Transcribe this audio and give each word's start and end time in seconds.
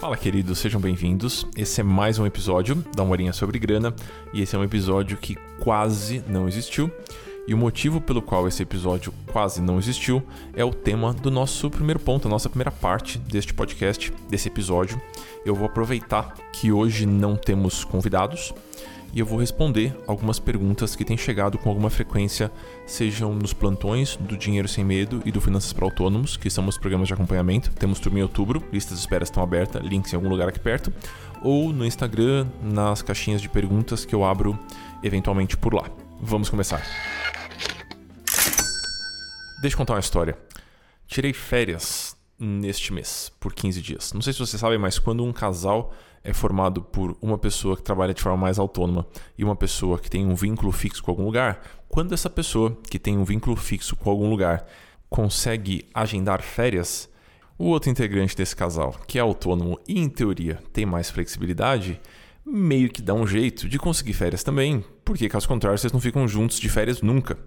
Fala, 0.00 0.16
queridos, 0.16 0.58
sejam 0.58 0.80
bem-vindos. 0.80 1.46
Esse 1.56 1.80
é 1.80 1.84
mais 1.84 2.18
um 2.18 2.26
episódio 2.26 2.84
da 2.94 3.02
Horinha 3.02 3.32
sobre 3.32 3.58
Grana 3.58 3.94
e 4.32 4.42
esse 4.42 4.54
é 4.54 4.58
um 4.58 4.64
episódio 4.64 5.16
que 5.16 5.36
quase 5.60 6.22
não 6.28 6.48
existiu. 6.48 6.90
E 7.46 7.54
o 7.54 7.58
motivo 7.58 8.00
pelo 8.00 8.22
qual 8.22 8.46
esse 8.46 8.62
episódio 8.62 9.12
quase 9.32 9.60
não 9.60 9.78
existiu 9.78 10.22
é 10.54 10.64
o 10.64 10.72
tema 10.72 11.12
do 11.12 11.30
nosso 11.30 11.68
primeiro 11.70 11.98
ponto, 11.98 12.28
a 12.28 12.30
nossa 12.30 12.48
primeira 12.48 12.70
parte 12.70 13.18
deste 13.18 13.52
podcast, 13.52 14.12
desse 14.28 14.48
episódio. 14.48 15.00
Eu 15.44 15.54
vou 15.54 15.66
aproveitar 15.66 16.34
que 16.52 16.70
hoje 16.70 17.04
não 17.04 17.34
temos 17.36 17.84
convidados 17.84 18.52
e 19.12 19.20
eu 19.20 19.26
vou 19.26 19.38
responder 19.38 19.94
algumas 20.06 20.38
perguntas 20.38 20.96
que 20.96 21.04
têm 21.04 21.16
chegado 21.16 21.58
com 21.58 21.68
alguma 21.68 21.90
frequência, 21.90 22.50
sejam 22.86 23.34
nos 23.34 23.52
plantões 23.52 24.16
do 24.16 24.36
Dinheiro 24.36 24.66
Sem 24.66 24.84
Medo 24.84 25.22
e 25.24 25.30
do 25.30 25.40
Finanças 25.40 25.72
para 25.72 25.84
Autônomos, 25.84 26.36
que 26.36 26.48
são 26.48 26.66
os 26.66 26.78
programas 26.78 27.08
de 27.08 27.14
acompanhamento. 27.14 27.70
Temos 27.72 28.00
turma 28.00 28.20
em 28.20 28.22
outubro, 28.22 28.64
listas 28.72 28.98
de 28.98 29.00
espera 29.00 29.22
estão 29.22 29.42
abertas, 29.42 29.82
links 29.82 30.12
em 30.12 30.16
algum 30.16 30.28
lugar 30.28 30.48
aqui 30.48 30.58
perto, 30.58 30.92
ou 31.42 31.72
no 31.72 31.84
Instagram, 31.84 32.46
nas 32.62 33.02
caixinhas 33.02 33.42
de 33.42 33.48
perguntas 33.48 34.04
que 34.06 34.14
eu 34.14 34.24
abro 34.24 34.58
eventualmente 35.02 35.56
por 35.56 35.74
lá. 35.74 35.84
Vamos 36.20 36.48
começar. 36.48 36.82
Deixa 39.60 39.74
eu 39.74 39.78
contar 39.78 39.94
uma 39.94 40.00
história. 40.00 40.38
Tirei 41.06 41.32
férias 41.32 42.16
neste 42.42 42.92
mês, 42.92 43.30
por 43.38 43.54
15 43.54 43.80
dias. 43.80 44.12
Não 44.12 44.20
sei 44.20 44.32
se 44.32 44.40
vocês 44.40 44.58
sabem, 44.58 44.76
mas 44.76 44.98
quando 44.98 45.24
um 45.24 45.32
casal 45.32 45.94
é 46.24 46.32
formado 46.32 46.82
por 46.82 47.16
uma 47.22 47.38
pessoa 47.38 47.76
que 47.76 47.82
trabalha 47.82 48.12
de 48.12 48.20
forma 48.20 48.36
mais 48.36 48.58
autônoma 48.58 49.06
e 49.38 49.44
uma 49.44 49.54
pessoa 49.54 49.98
que 49.98 50.10
tem 50.10 50.26
um 50.26 50.34
vínculo 50.34 50.72
fixo 50.72 51.02
com 51.04 51.12
algum 51.12 51.24
lugar, 51.24 51.62
quando 51.88 52.12
essa 52.12 52.28
pessoa 52.28 52.76
que 52.90 52.98
tem 52.98 53.16
um 53.16 53.22
vínculo 53.22 53.54
fixo 53.54 53.94
com 53.94 54.10
algum 54.10 54.28
lugar 54.28 54.66
consegue 55.08 55.86
agendar 55.94 56.42
férias, 56.42 57.08
o 57.56 57.66
outro 57.66 57.90
integrante 57.90 58.36
desse 58.36 58.56
casal, 58.56 58.96
que 59.06 59.18
é 59.18 59.20
autônomo 59.20 59.78
e 59.86 60.00
em 60.00 60.08
teoria 60.08 60.58
tem 60.72 60.84
mais 60.84 61.10
flexibilidade, 61.10 62.00
meio 62.44 62.88
que 62.88 63.02
dá 63.02 63.14
um 63.14 63.26
jeito 63.26 63.68
de 63.68 63.78
conseguir 63.78 64.14
férias 64.14 64.42
também, 64.42 64.84
porque 65.04 65.28
caso 65.28 65.46
contrário 65.46 65.78
vocês 65.78 65.92
não 65.92 66.00
ficam 66.00 66.26
juntos 66.26 66.58
de 66.58 66.68
férias 66.68 67.02
nunca. 67.02 67.38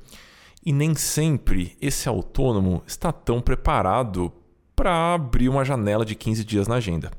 E 0.65 0.71
nem 0.71 0.95
sempre 0.95 1.75
esse 1.81 2.07
autônomo 2.07 2.81
está 2.87 3.11
tão 3.11 3.41
preparado 3.41 4.31
para 4.75 5.13
abrir 5.13 5.49
uma 5.49 5.63
janela 5.63 6.05
de 6.05 6.15
15 6.15 6.43
dias 6.43 6.67
na 6.67 6.75
agenda. 6.75 7.11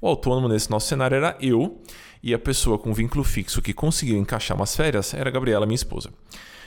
O 0.00 0.06
autônomo 0.06 0.48
nesse 0.48 0.70
nosso 0.70 0.88
cenário 0.88 1.16
era 1.16 1.36
eu 1.40 1.80
e 2.22 2.34
a 2.34 2.38
pessoa 2.38 2.78
com 2.78 2.92
vínculo 2.92 3.24
fixo 3.24 3.62
que 3.62 3.72
conseguiu 3.72 4.16
encaixar 4.16 4.56
umas 4.56 4.74
férias 4.74 5.14
era 5.14 5.28
a 5.30 5.32
Gabriela, 5.32 5.66
minha 5.66 5.76
esposa. 5.76 6.10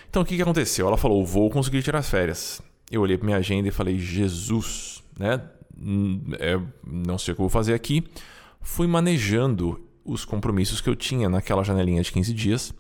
Então 0.10 0.22
o 0.22 0.26
que, 0.26 0.36
que 0.36 0.42
aconteceu? 0.42 0.88
Ela 0.88 0.98
falou: 0.98 1.26
vou 1.26 1.50
conseguir 1.50 1.84
tirar 1.84 2.00
as 2.00 2.10
férias. 2.10 2.62
Eu 2.90 3.02
olhei 3.02 3.18
para 3.18 3.26
minha 3.26 3.38
agenda 3.38 3.68
e 3.68 3.72
falei: 3.72 4.00
Jesus, 4.00 5.04
né? 5.18 5.42
Hum, 5.78 6.22
é, 6.40 6.60
não 6.86 7.18
sei 7.18 7.34
o 7.34 7.36
que 7.36 7.42
eu 7.42 7.44
vou 7.44 7.50
fazer 7.50 7.74
aqui. 7.74 8.04
Fui 8.62 8.88
manejando 8.88 9.80
os 10.04 10.26
compromissos 10.26 10.82
que 10.82 10.90
eu 10.90 10.96
tinha 10.96 11.30
naquela 11.30 11.64
janelinha 11.64 12.02
de 12.02 12.12
15 12.12 12.34
dias. 12.34 12.74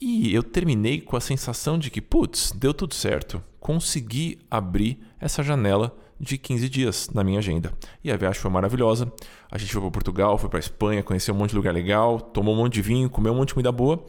E 0.00 0.34
eu 0.34 0.42
terminei 0.42 1.00
com 1.00 1.16
a 1.16 1.20
sensação 1.20 1.78
de 1.78 1.90
que, 1.90 2.00
putz, 2.00 2.52
deu 2.52 2.72
tudo 2.72 2.94
certo. 2.94 3.42
Consegui 3.58 4.38
abrir 4.50 4.98
essa 5.20 5.42
janela 5.42 5.96
de 6.18 6.38
15 6.38 6.68
dias 6.68 7.10
na 7.12 7.24
minha 7.24 7.38
agenda. 7.38 7.72
E 8.02 8.10
a 8.10 8.16
viagem 8.16 8.40
foi 8.40 8.50
maravilhosa. 8.50 9.12
A 9.50 9.58
gente 9.58 9.72
foi 9.72 9.82
para 9.82 9.90
Portugal, 9.90 10.38
foi 10.38 10.48
para 10.48 10.58
Espanha, 10.58 11.02
conheceu 11.02 11.34
um 11.34 11.38
monte 11.38 11.50
de 11.50 11.56
lugar 11.56 11.72
legal, 11.72 12.20
tomou 12.20 12.54
um 12.54 12.58
monte 12.58 12.74
de 12.74 12.82
vinho, 12.82 13.10
comeu 13.10 13.32
um 13.32 13.36
monte 13.36 13.48
de 13.48 13.54
comida 13.54 13.72
boa 13.72 14.04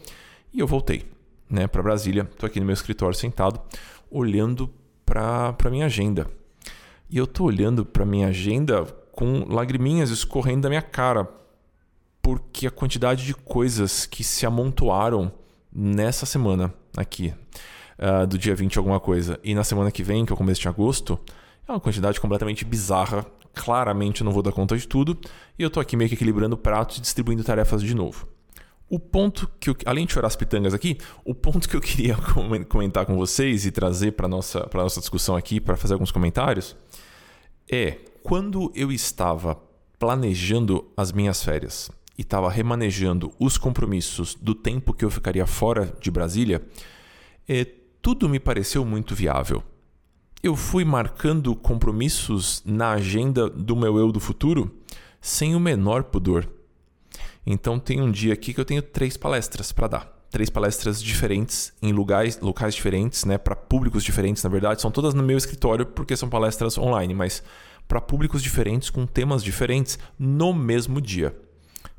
e 0.52 0.60
eu 0.60 0.66
voltei, 0.66 1.04
né, 1.50 1.66
para 1.66 1.82
Brasília. 1.82 2.22
Estou 2.22 2.46
aqui 2.46 2.60
no 2.60 2.66
meu 2.66 2.74
escritório 2.74 3.14
sentado, 3.14 3.60
olhando 4.10 4.72
para 5.04 5.54
a 5.64 5.70
minha 5.70 5.86
agenda. 5.86 6.26
E 7.08 7.18
eu 7.18 7.24
estou 7.24 7.46
olhando 7.46 7.84
para 7.84 8.04
minha 8.04 8.28
agenda 8.28 8.84
com 9.12 9.44
lagriminhas 9.48 10.10
escorrendo 10.10 10.62
da 10.62 10.68
minha 10.68 10.82
cara, 10.82 11.28
porque 12.20 12.66
a 12.66 12.70
quantidade 12.70 13.24
de 13.24 13.34
coisas 13.34 14.04
que 14.04 14.24
se 14.24 14.44
amontoaram 14.44 15.32
nessa 15.72 16.26
semana 16.26 16.72
aqui, 16.96 17.32
uh, 17.98 18.26
do 18.26 18.36
dia 18.36 18.54
20 18.54 18.78
alguma 18.78 18.98
coisa, 18.98 19.38
e 19.44 19.54
na 19.54 19.62
semana 19.62 19.90
que 19.90 20.02
vem, 20.02 20.24
que 20.24 20.32
é 20.32 20.34
o 20.34 20.36
começo 20.36 20.60
de 20.60 20.68
agosto, 20.68 21.18
é 21.68 21.72
uma 21.72 21.80
quantidade 21.80 22.20
completamente 22.20 22.64
bizarra. 22.64 23.26
Claramente 23.54 24.20
eu 24.20 24.24
não 24.24 24.32
vou 24.32 24.42
dar 24.42 24.52
conta 24.52 24.76
de 24.76 24.86
tudo. 24.86 25.18
E 25.58 25.62
eu 25.62 25.70
tô 25.70 25.80
aqui 25.80 25.96
meio 25.96 26.08
que 26.08 26.14
equilibrando 26.14 26.56
pratos 26.56 26.98
e 26.98 27.00
distribuindo 27.00 27.42
tarefas 27.42 27.82
de 27.82 27.94
novo. 27.94 28.28
O 28.88 29.00
ponto 29.00 29.50
que 29.58 29.70
eu, 29.70 29.76
além 29.84 30.06
de 30.06 30.12
chorar 30.12 30.28
as 30.28 30.36
pitangas 30.36 30.72
aqui, 30.72 30.96
o 31.24 31.34
ponto 31.34 31.68
que 31.68 31.74
eu 31.74 31.80
queria 31.80 32.16
comentar 32.68 33.04
com 33.04 33.16
vocês 33.16 33.66
e 33.66 33.72
trazer 33.72 34.12
para 34.12 34.28
nossa 34.28 34.60
para 34.68 34.82
nossa 34.82 35.00
discussão 35.00 35.34
aqui, 35.34 35.60
para 35.60 35.76
fazer 35.76 35.94
alguns 35.94 36.12
comentários, 36.12 36.76
é 37.68 37.98
quando 38.22 38.70
eu 38.76 38.92
estava 38.92 39.60
planejando 39.98 40.86
as 40.96 41.10
minhas 41.10 41.42
férias 41.42 41.90
e 42.16 42.22
estava 42.22 42.48
remanejando 42.48 43.32
os 43.40 43.58
compromissos 43.58 44.36
do 44.36 44.54
tempo 44.54 44.94
que 44.94 45.04
eu 45.04 45.10
ficaria 45.10 45.46
fora 45.46 45.92
de 46.00 46.10
Brasília, 46.10 46.62
é, 47.48 47.66
tudo 48.00 48.28
me 48.28 48.38
pareceu 48.38 48.84
muito 48.84 49.16
viável 49.16 49.64
eu 50.42 50.54
fui 50.54 50.84
marcando 50.84 51.54
compromissos 51.54 52.62
na 52.64 52.92
agenda 52.92 53.48
do 53.48 53.74
meu 53.74 53.98
eu 53.98 54.12
do 54.12 54.20
futuro 54.20 54.74
sem 55.20 55.54
o 55.56 55.60
menor 55.60 56.04
pudor. 56.04 56.48
Então 57.44 57.78
tem 57.78 58.00
um 58.00 58.10
dia 58.10 58.32
aqui 58.32 58.52
que 58.52 58.60
eu 58.60 58.64
tenho 58.64 58.82
três 58.82 59.16
palestras 59.16 59.72
para 59.72 59.88
dar. 59.88 60.16
Três 60.30 60.50
palestras 60.50 61.02
diferentes 61.02 61.72
em 61.80 61.92
lugares, 61.92 62.38
locais 62.40 62.74
diferentes, 62.74 63.24
né, 63.24 63.38
para 63.38 63.56
públicos 63.56 64.04
diferentes, 64.04 64.42
na 64.42 64.50
verdade, 64.50 64.82
são 64.82 64.90
todas 64.90 65.14
no 65.14 65.22
meu 65.22 65.38
escritório 65.38 65.86
porque 65.86 66.16
são 66.16 66.28
palestras 66.28 66.76
online, 66.76 67.14
mas 67.14 67.42
para 67.88 68.00
públicos 68.00 68.42
diferentes 68.42 68.90
com 68.90 69.06
temas 69.06 69.42
diferentes 69.42 69.98
no 70.18 70.52
mesmo 70.52 71.00
dia. 71.00 71.34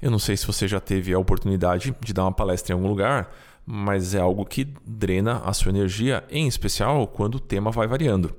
Eu 0.01 0.11
não 0.11 0.19
sei 0.19 0.37
se 0.37 0.45
você 0.45 0.67
já 0.67 0.79
teve 0.79 1.13
a 1.13 1.19
oportunidade 1.19 1.95
de 1.99 2.13
dar 2.13 2.23
uma 2.23 2.31
palestra 2.31 2.73
em 2.73 2.75
algum 2.75 2.87
lugar, 2.87 3.33
mas 3.69 4.15
é 4.15 4.19
algo 4.19 4.45
que 4.45 4.65
drena 4.85 5.41
a 5.43 5.51
sua 5.51 5.71
energia, 5.71 6.23
em 6.29 6.47
especial 6.47 7.05
quando 7.05 7.35
o 7.35 7.39
tema 7.39 7.69
vai 7.69 7.85
variando. 7.85 8.33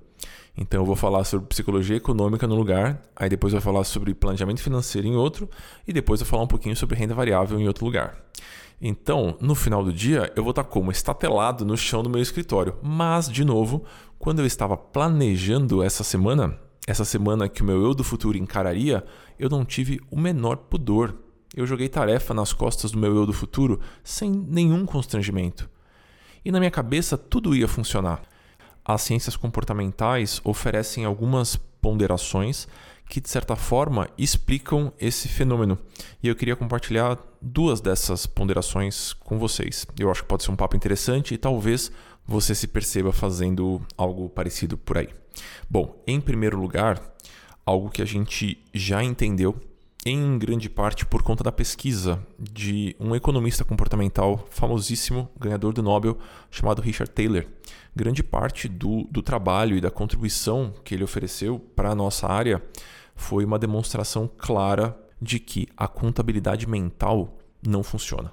Então 0.56 0.80
eu 0.80 0.86
vou 0.86 0.96
falar 0.96 1.22
sobre 1.24 1.46
psicologia 1.46 1.98
econômica 1.98 2.46
no 2.46 2.54
lugar, 2.54 3.02
aí 3.14 3.28
depois 3.28 3.52
eu 3.52 3.60
vou 3.60 3.72
falar 3.72 3.84
sobre 3.84 4.14
planejamento 4.14 4.62
financeiro 4.62 5.06
em 5.06 5.14
outro, 5.14 5.46
e 5.86 5.92
depois 5.92 6.20
eu 6.20 6.24
vou 6.24 6.30
falar 6.30 6.44
um 6.44 6.48
pouquinho 6.48 6.74
sobre 6.74 6.96
renda 6.96 7.14
variável 7.14 7.60
em 7.60 7.68
outro 7.68 7.84
lugar. 7.84 8.16
Então, 8.80 9.36
no 9.38 9.54
final 9.54 9.84
do 9.84 9.92
dia, 9.92 10.32
eu 10.34 10.42
vou 10.42 10.50
estar 10.50 10.64
como 10.64 10.90
estatelado 10.90 11.62
no 11.64 11.76
chão 11.76 12.02
do 12.02 12.08
meu 12.08 12.22
escritório. 12.22 12.76
Mas, 12.80 13.28
de 13.28 13.44
novo, 13.44 13.84
quando 14.18 14.38
eu 14.38 14.46
estava 14.46 14.76
planejando 14.76 15.82
essa 15.82 16.02
semana, 16.02 16.58
essa 16.86 17.04
semana 17.04 17.48
que 17.48 17.60
o 17.60 17.64
meu 17.64 17.82
eu 17.82 17.92
do 17.92 18.04
futuro 18.04 18.38
encararia, 18.38 19.04
eu 19.38 19.50
não 19.50 19.64
tive 19.64 20.00
o 20.10 20.18
menor 20.18 20.56
pudor 20.56 21.14
eu 21.58 21.66
joguei 21.66 21.88
tarefa 21.88 22.32
nas 22.32 22.52
costas 22.52 22.92
do 22.92 22.98
meu 22.98 23.16
eu 23.16 23.26
do 23.26 23.32
futuro 23.32 23.80
sem 24.04 24.30
nenhum 24.30 24.86
constrangimento. 24.86 25.68
E 26.44 26.52
na 26.52 26.60
minha 26.60 26.70
cabeça 26.70 27.18
tudo 27.18 27.52
ia 27.52 27.66
funcionar. 27.66 28.22
As 28.84 29.02
ciências 29.02 29.36
comportamentais 29.36 30.40
oferecem 30.44 31.04
algumas 31.04 31.56
ponderações 31.56 32.68
que, 33.08 33.20
de 33.20 33.28
certa 33.28 33.56
forma, 33.56 34.08
explicam 34.16 34.92
esse 35.00 35.26
fenômeno. 35.26 35.76
E 36.22 36.28
eu 36.28 36.36
queria 36.36 36.54
compartilhar 36.54 37.18
duas 37.42 37.80
dessas 37.80 38.24
ponderações 38.24 39.12
com 39.14 39.36
vocês. 39.36 39.84
Eu 39.98 40.12
acho 40.12 40.22
que 40.22 40.28
pode 40.28 40.44
ser 40.44 40.52
um 40.52 40.56
papo 40.56 40.76
interessante 40.76 41.34
e 41.34 41.38
talvez 41.38 41.90
você 42.24 42.54
se 42.54 42.68
perceba 42.68 43.10
fazendo 43.12 43.82
algo 43.96 44.28
parecido 44.28 44.78
por 44.78 44.98
aí. 44.98 45.08
Bom, 45.68 46.00
em 46.06 46.20
primeiro 46.20 46.56
lugar, 46.56 47.02
algo 47.66 47.90
que 47.90 48.00
a 48.00 48.06
gente 48.06 48.64
já 48.72 49.02
entendeu 49.02 49.58
em 50.06 50.38
grande 50.38 50.70
parte 50.70 51.04
por 51.04 51.22
conta 51.22 51.44
da 51.44 51.52
pesquisa 51.52 52.24
de 52.38 52.94
um 52.98 53.14
economista 53.14 53.64
comportamental 53.64 54.46
famosíssimo, 54.50 55.28
ganhador 55.38 55.72
do 55.72 55.82
Nobel, 55.82 56.16
chamado 56.50 56.80
Richard 56.80 57.12
Taylor. 57.12 57.44
Grande 57.94 58.22
parte 58.22 58.68
do, 58.68 59.04
do 59.10 59.22
trabalho 59.22 59.76
e 59.76 59.80
da 59.80 59.90
contribuição 59.90 60.72
que 60.84 60.94
ele 60.94 61.04
ofereceu 61.04 61.58
para 61.74 61.90
a 61.90 61.94
nossa 61.94 62.28
área 62.28 62.62
foi 63.14 63.44
uma 63.44 63.58
demonstração 63.58 64.30
clara 64.38 64.96
de 65.20 65.40
que 65.40 65.68
a 65.76 65.88
contabilidade 65.88 66.68
mental 66.68 67.36
não 67.60 67.82
funciona. 67.82 68.32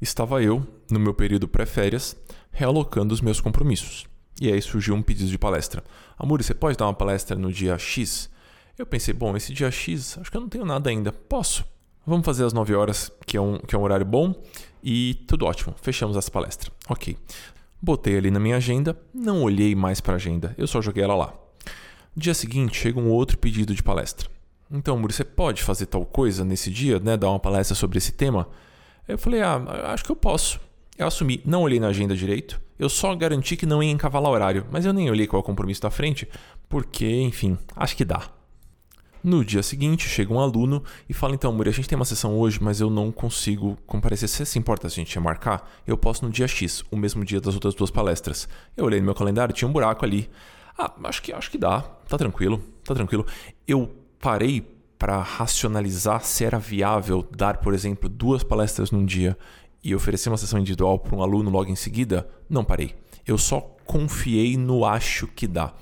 Estava 0.00 0.42
eu, 0.42 0.64
no 0.90 1.00
meu 1.00 1.14
período 1.14 1.48
pré-férias, 1.48 2.16
realocando 2.52 3.14
os 3.14 3.20
meus 3.20 3.40
compromissos. 3.40 4.06
E 4.40 4.52
aí 4.52 4.62
surgiu 4.62 4.94
um 4.94 5.02
pedido 5.02 5.30
de 5.30 5.38
palestra. 5.38 5.82
Amor, 6.16 6.42
você 6.42 6.54
pode 6.54 6.76
dar 6.76 6.86
uma 6.86 6.94
palestra 6.94 7.36
no 7.36 7.52
dia 7.52 7.76
X? 7.78 8.30
Eu 8.78 8.86
pensei, 8.86 9.12
bom, 9.12 9.36
esse 9.36 9.52
dia 9.52 9.68
X, 9.72 10.16
acho 10.20 10.30
que 10.30 10.36
eu 10.36 10.40
não 10.40 10.48
tenho 10.48 10.64
nada 10.64 10.88
ainda. 10.88 11.10
Posso. 11.10 11.64
Vamos 12.06 12.24
fazer 12.24 12.44
às 12.44 12.52
9 12.52 12.76
horas, 12.76 13.10
que 13.26 13.36
é 13.36 13.40
um, 13.40 13.58
que 13.58 13.74
é 13.74 13.78
um 13.78 13.82
horário 13.82 14.06
bom, 14.06 14.32
e 14.80 15.14
tudo 15.26 15.46
ótimo. 15.46 15.74
Fechamos 15.82 16.16
essa 16.16 16.30
palestra. 16.30 16.70
Ok. 16.88 17.16
Botei 17.82 18.16
ali 18.16 18.30
na 18.30 18.38
minha 18.38 18.56
agenda, 18.56 18.96
não 19.12 19.42
olhei 19.42 19.74
mais 19.74 20.00
para 20.00 20.12
a 20.12 20.16
agenda, 20.16 20.54
eu 20.56 20.66
só 20.68 20.80
joguei 20.80 21.02
ela 21.02 21.16
lá. 21.16 21.34
Dia 22.16 22.34
seguinte, 22.34 22.78
chega 22.78 23.00
um 23.00 23.08
outro 23.08 23.36
pedido 23.36 23.74
de 23.74 23.82
palestra. 23.82 24.28
Então, 24.70 24.96
Muri, 24.96 25.12
você 25.12 25.24
pode 25.24 25.62
fazer 25.62 25.86
tal 25.86 26.06
coisa 26.06 26.44
nesse 26.44 26.70
dia, 26.70 27.00
né? 27.00 27.16
Dar 27.16 27.30
uma 27.30 27.40
palestra 27.40 27.74
sobre 27.74 27.98
esse 27.98 28.12
tema? 28.12 28.48
Eu 29.08 29.18
falei, 29.18 29.42
ah, 29.42 29.56
acho 29.92 30.04
que 30.04 30.10
eu 30.10 30.16
posso. 30.16 30.60
Eu 30.96 31.06
assumi, 31.08 31.42
não 31.44 31.62
olhei 31.62 31.80
na 31.80 31.88
agenda 31.88 32.14
direito, 32.14 32.60
eu 32.78 32.88
só 32.88 33.14
garanti 33.14 33.56
que 33.56 33.66
não 33.66 33.82
ia 33.82 33.90
encavalar 33.90 34.30
horário, 34.30 34.66
mas 34.70 34.84
eu 34.84 34.92
nem 34.92 35.10
olhei 35.10 35.26
qual 35.26 35.40
é 35.40 35.42
o 35.42 35.46
compromisso 35.46 35.82
da 35.82 35.90
frente, 35.90 36.28
porque, 36.68 37.06
enfim, 37.22 37.58
acho 37.76 37.96
que 37.96 38.04
dá. 38.04 38.37
No 39.28 39.44
dia 39.44 39.62
seguinte, 39.62 40.08
chega 40.08 40.32
um 40.32 40.40
aluno 40.40 40.82
e 41.06 41.12
fala: 41.12 41.34
Então, 41.34 41.52
Muri, 41.52 41.68
a 41.68 41.72
gente 41.72 41.86
tem 41.86 41.96
uma 41.96 42.06
sessão 42.06 42.34
hoje, 42.38 42.58
mas 42.62 42.80
eu 42.80 42.88
não 42.88 43.12
consigo 43.12 43.76
comparecer. 43.86 44.26
Você 44.26 44.46
se 44.46 44.58
importa 44.58 44.88
se 44.88 44.98
a 44.98 45.04
gente 45.04 45.20
marcar? 45.20 45.70
Eu 45.86 45.98
posso 45.98 46.24
no 46.24 46.30
dia 46.30 46.48
X, 46.48 46.82
o 46.90 46.96
mesmo 46.96 47.22
dia 47.22 47.38
das 47.38 47.52
outras 47.52 47.74
duas 47.74 47.90
palestras. 47.90 48.48
Eu 48.74 48.86
olhei 48.86 49.00
no 49.00 49.04
meu 49.04 49.14
calendário, 49.14 49.54
tinha 49.54 49.68
um 49.68 49.72
buraco 49.72 50.02
ali. 50.02 50.30
Ah, 50.78 50.94
acho 51.04 51.20
que, 51.20 51.30
acho 51.30 51.50
que 51.50 51.58
dá, 51.58 51.82
tá 51.82 52.16
tranquilo, 52.16 52.58
tá 52.82 52.94
tranquilo. 52.94 53.26
Eu 53.66 53.94
parei 54.18 54.62
para 54.98 55.20
racionalizar 55.20 56.24
se 56.24 56.42
era 56.42 56.58
viável 56.58 57.22
dar, 57.30 57.58
por 57.58 57.74
exemplo, 57.74 58.08
duas 58.08 58.42
palestras 58.42 58.90
num 58.90 59.04
dia 59.04 59.36
e 59.84 59.94
oferecer 59.94 60.30
uma 60.30 60.38
sessão 60.38 60.58
individual 60.58 60.98
para 60.98 61.14
um 61.14 61.22
aluno 61.22 61.50
logo 61.50 61.70
em 61.70 61.76
seguida. 61.76 62.26
Não 62.48 62.64
parei. 62.64 62.94
Eu 63.26 63.36
só 63.36 63.60
confiei 63.84 64.56
no 64.56 64.86
acho 64.86 65.26
que 65.26 65.46
dá. 65.46 65.74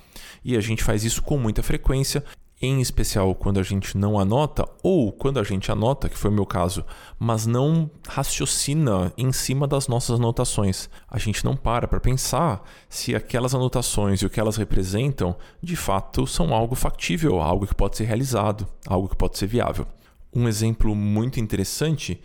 E 0.45 0.57
a 0.57 0.61
gente 0.61 0.83
faz 0.83 1.05
isso 1.05 1.23
com 1.23 1.39
muita 1.39 1.63
frequência 1.63 2.25
em 2.61 2.81
especial 2.81 3.35
quando 3.35 3.61
a 3.61 3.62
gente 3.62 3.99
não 3.99 4.19
anota, 4.19 4.67
ou 4.82 5.12
quando 5.12 5.38
a 5.38 5.44
gente 5.44 5.70
anota, 5.70 6.08
que 6.08 6.17
foi 6.17 6.31
o 6.31 6.35
meu 6.35 6.47
caso, 6.47 6.85
mas 7.19 7.47
não 7.47 7.91
raciocina 8.08 9.12
em 9.17 9.31
cima 9.31 9.67
das 9.67 9.88
nossas 9.88 10.19
anotações. 10.19 10.88
A 11.08 11.19
gente 11.19 11.44
não 11.44 11.56
para 11.56 11.87
para 11.87 12.00
pensar 12.00 12.62
se 12.88 13.14
aquelas 13.14 13.55
anotações 13.55 14.20
e 14.20 14.26
o 14.26 14.31
que 14.31 14.41
elas 14.41 14.56
representam 14.56 15.37
de 15.62 15.76
fato 15.76 16.26
são 16.26 16.55
algo 16.55 16.75
factível, 16.75 17.41
algo 17.41 17.67
que 17.67 17.75
pode 17.75 17.97
ser 17.97 18.05
realizado, 18.05 18.67
algo 18.87 19.09
que 19.09 19.17
pode 19.17 19.37
ser 19.37 19.47
viável. 19.47 19.87
Um 20.35 20.49
exemplo 20.49 20.94
muito 20.94 21.38
interessante 21.38 22.20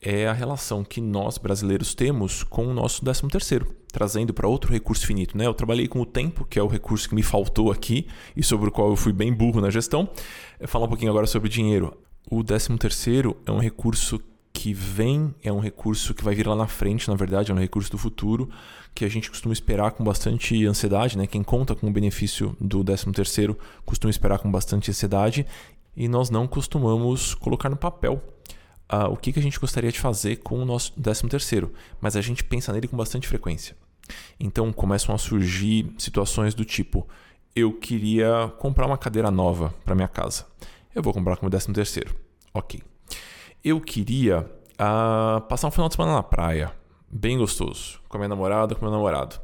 é 0.00 0.26
a 0.26 0.32
relação 0.32 0.84
que 0.84 1.00
nós 1.00 1.38
brasileiros 1.38 1.94
temos 1.94 2.42
com 2.42 2.66
o 2.66 2.74
nosso 2.74 3.02
13 3.02 3.28
terceiro, 3.28 3.74
trazendo 3.96 4.34
para 4.34 4.46
outro 4.46 4.70
recurso 4.70 5.06
finito. 5.06 5.38
Né? 5.38 5.46
Eu 5.46 5.54
trabalhei 5.54 5.88
com 5.88 5.98
o 6.02 6.04
tempo, 6.04 6.44
que 6.44 6.58
é 6.58 6.62
o 6.62 6.66
recurso 6.66 7.08
que 7.08 7.14
me 7.14 7.22
faltou 7.22 7.72
aqui 7.72 8.06
e 8.36 8.42
sobre 8.42 8.68
o 8.68 8.70
qual 8.70 8.90
eu 8.90 8.96
fui 8.96 9.10
bem 9.10 9.32
burro 9.32 9.58
na 9.58 9.70
gestão. 9.70 10.06
Eu 10.60 10.68
falar 10.68 10.84
um 10.84 10.88
pouquinho 10.88 11.10
agora 11.10 11.26
sobre 11.26 11.48
dinheiro. 11.48 11.96
O 12.30 12.44
13 12.44 12.76
terceiro 12.76 13.38
é 13.46 13.50
um 13.50 13.58
recurso 13.58 14.20
que 14.52 14.74
vem, 14.74 15.34
é 15.42 15.50
um 15.50 15.60
recurso 15.60 16.12
que 16.12 16.22
vai 16.22 16.34
vir 16.34 16.46
lá 16.46 16.54
na 16.54 16.66
frente, 16.66 17.08
na 17.08 17.14
verdade, 17.14 17.50
é 17.50 17.54
um 17.54 17.58
recurso 17.58 17.90
do 17.90 17.96
futuro, 17.96 18.50
que 18.94 19.02
a 19.02 19.08
gente 19.08 19.30
costuma 19.30 19.54
esperar 19.54 19.92
com 19.92 20.04
bastante 20.04 20.66
ansiedade, 20.66 21.16
né? 21.16 21.26
Quem 21.26 21.42
conta 21.42 21.74
com 21.74 21.86
o 21.86 21.90
benefício 21.90 22.54
do 22.60 22.84
13 22.84 23.12
terceiro 23.12 23.58
costuma 23.86 24.10
esperar 24.10 24.40
com 24.40 24.50
bastante 24.50 24.90
ansiedade 24.90 25.46
e 25.96 26.06
nós 26.06 26.28
não 26.28 26.46
costumamos 26.46 27.34
colocar 27.34 27.70
no 27.70 27.76
papel 27.78 28.22
uh, 28.92 29.10
o 29.10 29.16
que, 29.16 29.32
que 29.32 29.38
a 29.38 29.42
gente 29.42 29.58
gostaria 29.58 29.90
de 29.90 29.98
fazer 29.98 30.36
com 30.36 30.58
o 30.58 30.66
nosso 30.66 30.92
13 31.00 31.28
terceiro, 31.28 31.72
mas 31.98 32.14
a 32.14 32.20
gente 32.20 32.44
pensa 32.44 32.72
nele 32.74 32.88
com 32.88 32.96
bastante 32.96 33.26
frequência. 33.26 33.74
Então 34.38 34.72
começam 34.72 35.14
a 35.14 35.18
surgir 35.18 35.92
situações 35.98 36.54
do 36.54 36.64
tipo: 36.64 37.06
eu 37.54 37.72
queria 37.72 38.52
comprar 38.58 38.86
uma 38.86 38.98
cadeira 38.98 39.30
nova 39.30 39.74
para 39.84 39.94
minha 39.94 40.08
casa. 40.08 40.46
Eu 40.94 41.02
vou 41.02 41.12
comprar 41.12 41.36
como 41.36 41.50
13 41.50 41.72
terceiro. 41.72 42.14
Ok. 42.52 42.82
Eu 43.64 43.80
queria 43.80 44.40
uh, 44.74 45.40
passar 45.42 45.68
um 45.68 45.70
final 45.70 45.88
de 45.88 45.94
semana 45.94 46.14
na 46.14 46.22
praia, 46.22 46.72
bem 47.10 47.38
gostoso, 47.38 48.00
com 48.08 48.16
a 48.16 48.20
minha 48.20 48.28
namorada, 48.28 48.74
com 48.74 48.84
meu 48.84 48.92
namorado. 48.92 49.40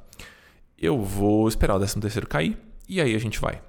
Eu 0.78 1.00
vou 1.00 1.48
esperar 1.48 1.76
o 1.76 1.78
13 1.78 2.00
terceiro 2.00 2.28
cair 2.28 2.58
e 2.88 3.00
aí 3.00 3.14
a 3.14 3.18
gente 3.18 3.40
vai. 3.40 3.60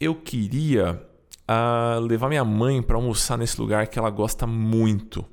Eu 0.00 0.14
queria 0.14 1.00
a 1.46 1.98
levar 2.00 2.28
minha 2.28 2.44
mãe 2.44 2.82
para 2.82 2.96
almoçar 2.96 3.36
nesse 3.36 3.60
lugar 3.60 3.86
que 3.86 3.98
ela 3.98 4.10
gosta 4.10 4.46
muito. 4.46 5.24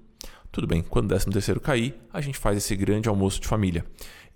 Tudo 0.51 0.67
bem, 0.67 0.81
quando 0.81 1.05
o 1.05 1.09
13 1.09 1.29
terceiro 1.29 1.61
cair, 1.61 1.95
a 2.11 2.19
gente 2.19 2.37
faz 2.37 2.57
esse 2.57 2.75
grande 2.75 3.07
almoço 3.07 3.39
de 3.39 3.47
família. 3.47 3.85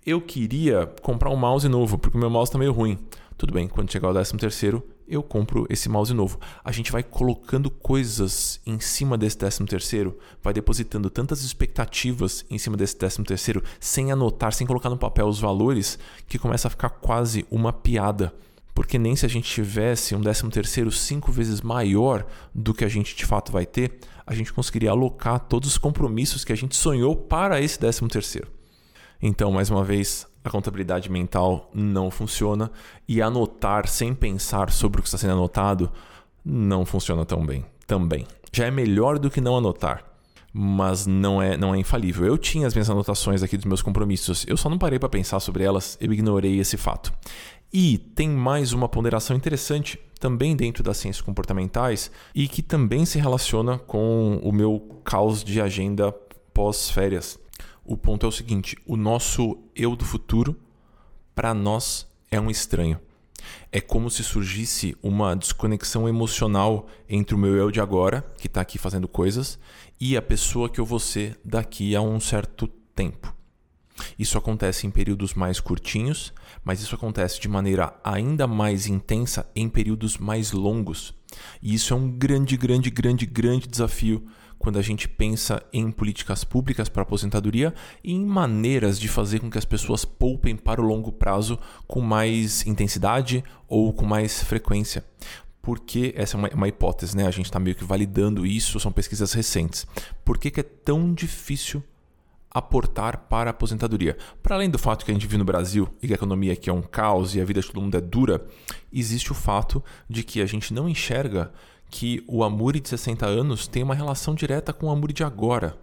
Eu 0.06 0.20
queria 0.20 0.86
comprar 1.02 1.30
um 1.30 1.36
mouse 1.36 1.68
novo, 1.68 1.98
porque 1.98 2.16
o 2.16 2.20
meu 2.20 2.30
mouse 2.30 2.48
está 2.48 2.56
meio 2.56 2.70
ruim. 2.70 2.96
Tudo 3.36 3.52
bem, 3.52 3.66
quando 3.66 3.90
chegar 3.90 4.08
o 4.08 4.12
13 4.12 4.36
terceiro, 4.36 4.86
eu 5.08 5.20
compro 5.20 5.66
esse 5.68 5.88
mouse 5.88 6.14
novo. 6.14 6.38
A 6.62 6.70
gente 6.70 6.92
vai 6.92 7.02
colocando 7.02 7.68
coisas 7.68 8.60
em 8.64 8.78
cima 8.78 9.18
desse 9.18 9.36
13 9.36 9.64
terceiro, 9.64 10.16
vai 10.40 10.54
depositando 10.54 11.10
tantas 11.10 11.42
expectativas 11.42 12.46
em 12.48 12.56
cima 12.56 12.76
desse 12.76 12.94
13 12.94 13.24
terceiro, 13.24 13.64
sem 13.80 14.12
anotar, 14.12 14.52
sem 14.52 14.64
colocar 14.64 14.90
no 14.90 14.96
papel 14.96 15.26
os 15.26 15.40
valores, 15.40 15.98
que 16.28 16.38
começa 16.38 16.68
a 16.68 16.70
ficar 16.70 16.90
quase 16.90 17.44
uma 17.50 17.72
piada 17.72 18.32
porque 18.76 18.98
nem 18.98 19.16
se 19.16 19.24
a 19.24 19.28
gente 19.28 19.50
tivesse 19.50 20.14
um 20.14 20.20
13 20.20 20.50
terceiro 20.50 20.92
cinco 20.92 21.32
vezes 21.32 21.62
maior 21.62 22.26
do 22.54 22.74
que 22.74 22.84
a 22.84 22.88
gente 22.88 23.16
de 23.16 23.24
fato 23.24 23.50
vai 23.50 23.64
ter, 23.64 23.98
a 24.26 24.34
gente 24.34 24.52
conseguiria 24.52 24.90
alocar 24.90 25.40
todos 25.40 25.70
os 25.70 25.78
compromissos 25.78 26.44
que 26.44 26.52
a 26.52 26.56
gente 26.56 26.76
sonhou 26.76 27.16
para 27.16 27.58
esse 27.58 27.78
13 27.78 28.06
terceiro. 28.06 28.55
Então, 29.20 29.50
mais 29.50 29.70
uma 29.70 29.84
vez, 29.84 30.26
a 30.44 30.50
contabilidade 30.50 31.10
mental 31.10 31.70
não 31.74 32.10
funciona 32.10 32.70
e 33.08 33.20
anotar 33.20 33.88
sem 33.88 34.14
pensar 34.14 34.70
sobre 34.70 35.00
o 35.00 35.02
que 35.02 35.08
está 35.08 35.18
sendo 35.18 35.32
anotado 35.32 35.90
não 36.44 36.86
funciona 36.86 37.24
tão 37.24 37.44
bem 37.44 37.64
também. 37.86 38.26
Já 38.52 38.66
é 38.66 38.70
melhor 38.70 39.18
do 39.18 39.28
que 39.28 39.40
não 39.40 39.56
anotar, 39.56 40.04
mas 40.52 41.06
não 41.06 41.42
é, 41.42 41.56
não 41.56 41.74
é 41.74 41.78
infalível. 41.78 42.24
Eu 42.24 42.38
tinha 42.38 42.66
as 42.66 42.74
minhas 42.74 42.88
anotações 42.88 43.42
aqui 43.42 43.56
dos 43.56 43.66
meus 43.66 43.82
compromissos, 43.82 44.44
eu 44.48 44.56
só 44.56 44.70
não 44.70 44.78
parei 44.78 44.98
para 44.98 45.08
pensar 45.08 45.40
sobre 45.40 45.64
elas, 45.64 45.98
eu 46.00 46.12
ignorei 46.12 46.58
esse 46.58 46.76
fato. 46.76 47.12
E 47.72 47.98
tem 47.98 48.28
mais 48.28 48.72
uma 48.72 48.88
ponderação 48.88 49.36
interessante 49.36 49.98
também 50.20 50.56
dentro 50.56 50.82
das 50.82 50.96
ciências 50.96 51.20
comportamentais 51.20 52.10
e 52.34 52.48
que 52.48 52.62
também 52.62 53.04
se 53.04 53.18
relaciona 53.18 53.78
com 53.78 54.40
o 54.42 54.52
meu 54.52 55.00
caos 55.04 55.42
de 55.42 55.60
agenda 55.60 56.12
pós-férias. 56.54 57.38
O 57.86 57.96
ponto 57.96 58.26
é 58.26 58.28
o 58.28 58.32
seguinte: 58.32 58.76
o 58.84 58.96
nosso 58.96 59.58
eu 59.74 59.94
do 59.94 60.04
futuro, 60.04 60.56
para 61.34 61.54
nós, 61.54 62.06
é 62.30 62.40
um 62.40 62.50
estranho. 62.50 62.98
É 63.70 63.80
como 63.80 64.10
se 64.10 64.24
surgisse 64.24 64.96
uma 65.00 65.36
desconexão 65.36 66.08
emocional 66.08 66.88
entre 67.08 67.36
o 67.36 67.38
meu 67.38 67.54
eu 67.54 67.70
de 67.70 67.80
agora, 67.80 68.22
que 68.38 68.48
está 68.48 68.60
aqui 68.60 68.76
fazendo 68.76 69.06
coisas, 69.06 69.56
e 70.00 70.16
a 70.16 70.22
pessoa 70.22 70.68
que 70.68 70.80
eu 70.80 70.84
vou 70.84 70.98
ser 70.98 71.38
daqui 71.44 71.94
a 71.94 72.02
um 72.02 72.18
certo 72.18 72.66
tempo. 72.92 73.32
Isso 74.18 74.36
acontece 74.36 74.86
em 74.86 74.90
períodos 74.90 75.32
mais 75.34 75.60
curtinhos, 75.60 76.32
mas 76.64 76.80
isso 76.80 76.94
acontece 76.94 77.40
de 77.40 77.48
maneira 77.48 77.94
ainda 78.02 78.48
mais 78.48 78.88
intensa 78.88 79.48
em 79.54 79.68
períodos 79.68 80.18
mais 80.18 80.50
longos. 80.50 81.14
E 81.62 81.74
isso 81.74 81.94
é 81.94 81.96
um 81.96 82.10
grande, 82.10 82.56
grande, 82.56 82.90
grande, 82.90 83.24
grande 83.26 83.68
desafio 83.68 84.26
quando 84.58 84.78
a 84.78 84.82
gente 84.82 85.08
pensa 85.08 85.62
em 85.72 85.90
políticas 85.90 86.44
públicas 86.44 86.88
para 86.88 87.02
aposentadoria 87.02 87.74
e 88.02 88.12
em 88.12 88.24
maneiras 88.24 88.98
de 88.98 89.08
fazer 89.08 89.40
com 89.40 89.50
que 89.50 89.58
as 89.58 89.64
pessoas 89.64 90.04
poupem 90.04 90.56
para 90.56 90.80
o 90.80 90.84
longo 90.84 91.12
prazo 91.12 91.58
com 91.86 92.00
mais 92.00 92.66
intensidade 92.66 93.44
ou 93.68 93.92
com 93.92 94.04
mais 94.04 94.42
frequência. 94.42 95.04
Porque 95.62 96.14
essa 96.16 96.36
é 96.36 96.38
uma, 96.38 96.48
uma 96.50 96.68
hipótese, 96.68 97.16
né? 97.16 97.26
A 97.26 97.30
gente 97.30 97.46
está 97.46 97.58
meio 97.58 97.74
que 97.74 97.84
validando 97.84 98.46
isso, 98.46 98.78
são 98.78 98.92
pesquisas 98.92 99.32
recentes. 99.32 99.86
Por 100.24 100.38
que, 100.38 100.50
que 100.50 100.60
é 100.60 100.62
tão 100.62 101.12
difícil 101.12 101.82
aportar 102.56 103.26
para 103.28 103.50
a 103.50 103.52
aposentadoria. 103.52 104.16
Para 104.42 104.54
além 104.54 104.70
do 104.70 104.78
fato 104.78 105.04
que 105.04 105.10
a 105.10 105.14
gente 105.14 105.26
vive 105.26 105.36
no 105.36 105.44
Brasil 105.44 105.90
e 106.02 106.06
que 106.06 106.14
a 106.14 106.16
economia 106.16 106.54
aqui 106.54 106.70
é 106.70 106.72
um 106.72 106.80
caos 106.80 107.34
e 107.34 107.40
a 107.40 107.44
vida 107.44 107.60
de 107.60 107.66
todo 107.66 107.82
mundo 107.82 107.94
é 107.98 108.00
dura, 108.00 108.46
existe 108.90 109.30
o 109.30 109.34
fato 109.34 109.84
de 110.08 110.22
que 110.22 110.40
a 110.40 110.46
gente 110.46 110.72
não 110.72 110.88
enxerga 110.88 111.52
que 111.90 112.24
o 112.26 112.42
Amuri 112.42 112.80
de 112.80 112.88
60 112.88 113.26
anos 113.26 113.66
tem 113.66 113.82
uma 113.82 113.94
relação 113.94 114.34
direta 114.34 114.72
com 114.72 114.86
o 114.86 114.90
Amuri 114.90 115.12
de 115.12 115.24
agora. 115.24 115.76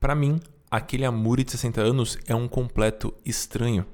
Para 0.00 0.14
mim, 0.14 0.40
aquele 0.70 1.04
Amuri 1.04 1.44
de 1.44 1.52
60 1.52 1.80
anos 1.80 2.18
é 2.26 2.34
um 2.34 2.48
completo 2.48 3.12
estranho. 3.24 3.86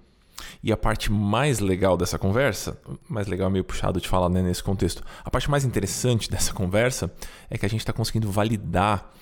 E 0.62 0.72
a 0.72 0.76
parte 0.76 1.12
mais 1.12 1.60
legal 1.60 1.96
dessa 1.96 2.18
conversa, 2.18 2.80
mais 3.08 3.26
legal 3.26 3.48
é 3.48 3.52
meio 3.52 3.64
puxado 3.64 4.00
de 4.00 4.08
falar 4.08 4.28
né, 4.28 4.42
nesse 4.42 4.62
contexto, 4.62 5.02
a 5.24 5.30
parte 5.30 5.50
mais 5.50 5.64
interessante 5.64 6.28
dessa 6.32 6.52
conversa 6.52 7.12
é 7.48 7.58
que 7.58 7.66
a 7.66 7.68
gente 7.68 7.80
está 7.80 7.92
conseguindo 7.92 8.30
validar 8.30 9.12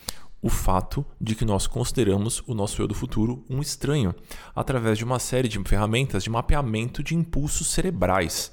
o 0.41 0.49
fato 0.49 1.05
de 1.21 1.35
que 1.35 1.45
nós 1.45 1.67
consideramos 1.67 2.43
o 2.47 2.55
nosso 2.55 2.81
eu 2.81 2.87
do 2.87 2.95
futuro 2.95 3.45
um 3.51 3.61
estranho, 3.61 4.15
através 4.55 4.97
de 4.97 5.05
uma 5.05 5.19
série 5.19 5.49
de 5.49 5.59
ferramentas 5.65 6.23
de 6.23 6.31
mapeamento 6.31 7.03
de 7.03 7.15
impulsos 7.15 7.73
cerebrais. 7.73 8.53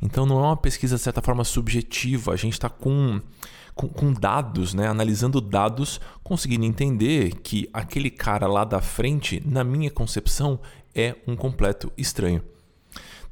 Então 0.00 0.26
não 0.26 0.38
é 0.38 0.46
uma 0.46 0.56
pesquisa 0.56 0.96
de 0.96 1.02
certa 1.02 1.22
forma 1.22 1.44
subjetiva, 1.44 2.32
a 2.32 2.36
gente 2.36 2.54
está 2.54 2.68
com, 2.68 3.20
com, 3.74 3.88
com, 3.88 4.12
dados, 4.12 4.74
né? 4.74 4.86
analisando 4.86 5.40
dados, 5.40 6.00
conseguindo 6.22 6.64
entender 6.64 7.34
que 7.36 7.68
aquele 7.72 8.10
cara 8.10 8.46
lá 8.46 8.64
da 8.64 8.80
frente, 8.80 9.42
na 9.44 9.64
minha 9.64 9.90
concepção, 9.90 10.60
é 10.94 11.16
um 11.26 11.36
completo 11.36 11.92
estranho. 11.96 12.42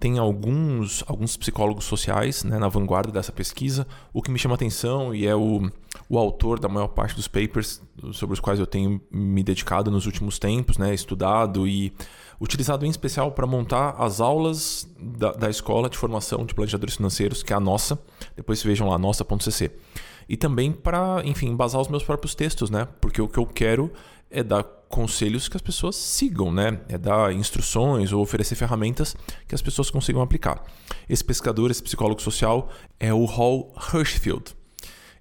Tem 0.00 0.18
alguns, 0.18 1.04
alguns 1.06 1.36
psicólogos 1.36 1.84
sociais 1.84 2.42
né, 2.42 2.58
na 2.58 2.68
vanguarda 2.68 3.12
dessa 3.12 3.30
pesquisa. 3.30 3.86
O 4.14 4.22
que 4.22 4.30
me 4.30 4.38
chama 4.38 4.54
atenção 4.54 5.14
e 5.14 5.26
é 5.26 5.36
o, 5.36 5.70
o 6.08 6.18
autor 6.18 6.58
da 6.58 6.70
maior 6.70 6.88
parte 6.88 7.14
dos 7.14 7.28
papers 7.28 7.82
sobre 8.14 8.32
os 8.32 8.40
quais 8.40 8.58
eu 8.58 8.66
tenho 8.66 8.98
me 9.10 9.42
dedicado 9.42 9.90
nos 9.90 10.06
últimos 10.06 10.38
tempos, 10.38 10.78
né, 10.78 10.94
estudado 10.94 11.68
e 11.68 11.92
utilizado 12.40 12.86
em 12.86 12.90
especial 12.90 13.32
para 13.32 13.46
montar 13.46 13.90
as 13.98 14.20
aulas 14.20 14.88
da, 14.98 15.32
da 15.32 15.50
escola 15.50 15.90
de 15.90 15.98
formação 15.98 16.46
de 16.46 16.54
planejadores 16.54 16.96
financeiros, 16.96 17.42
que 17.42 17.52
é 17.52 17.56
a 17.56 17.60
nossa. 17.60 17.98
Depois 18.34 18.62
vejam 18.62 18.88
lá, 18.88 18.98
nossa.cc. 18.98 19.70
E 20.28 20.36
também 20.36 20.72
para, 20.72 21.20
enfim, 21.24 21.48
embasar 21.48 21.80
os 21.80 21.88
meus 21.88 22.02
próprios 22.02 22.34
textos, 22.34 22.70
né? 22.70 22.88
Porque 23.00 23.20
o 23.20 23.28
que 23.28 23.38
eu 23.38 23.46
quero 23.46 23.92
é 24.30 24.42
dar 24.42 24.62
conselhos 24.88 25.48
que 25.48 25.56
as 25.56 25.62
pessoas 25.62 25.96
sigam, 25.96 26.50
né? 26.52 26.80
É 26.88 26.96
dar 26.96 27.32
instruções 27.32 28.12
ou 28.12 28.22
oferecer 28.22 28.54
ferramentas 28.54 29.16
que 29.46 29.54
as 29.54 29.60
pessoas 29.60 29.90
consigam 29.90 30.22
aplicar. 30.22 30.62
Esse 31.08 31.24
pesquisador, 31.24 31.70
esse 31.70 31.82
psicólogo 31.82 32.22
social, 32.22 32.70
é 32.98 33.12
o 33.12 33.24
Hall 33.24 33.74
Hirschfield. 33.92 34.54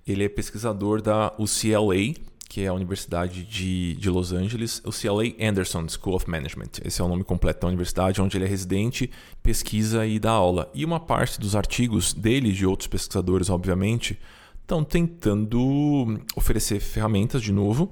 Ele 0.08 0.24
é 0.24 0.30
pesquisador 0.30 1.02
da 1.02 1.34
UCLA, 1.38 2.16
que 2.50 2.62
é 2.62 2.68
a 2.68 2.74
Universidade 2.74 3.44
de, 3.44 3.94
de 3.94 4.10
Los 4.10 4.34
Angeles, 4.34 4.82
UCLA 4.84 5.36
Anderson 5.40 5.88
School 5.88 6.16
of 6.16 6.28
Management. 6.28 6.82
Esse 6.84 7.00
é 7.00 7.06
o 7.06 7.08
nome 7.08 7.24
completo 7.24 7.62
da 7.62 7.68
universidade, 7.68 8.20
onde 8.20 8.36
ele 8.36 8.46
é 8.46 8.48
residente, 8.48 9.12
pesquisa 9.44 10.04
e 10.04 10.18
dá 10.18 10.32
aula. 10.32 10.68
E 10.74 10.84
uma 10.84 11.00
parte 11.00 11.40
dos 11.40 11.56
artigos 11.56 12.12
dele 12.12 12.52
de 12.52 12.66
outros 12.66 12.88
pesquisadores, 12.88 13.52
obviamente, 13.52 14.20
estão 14.62 14.84
tentando 14.84 16.20
oferecer 16.36 16.80
ferramentas, 16.80 17.44
de 17.44 17.52
novo, 17.52 17.92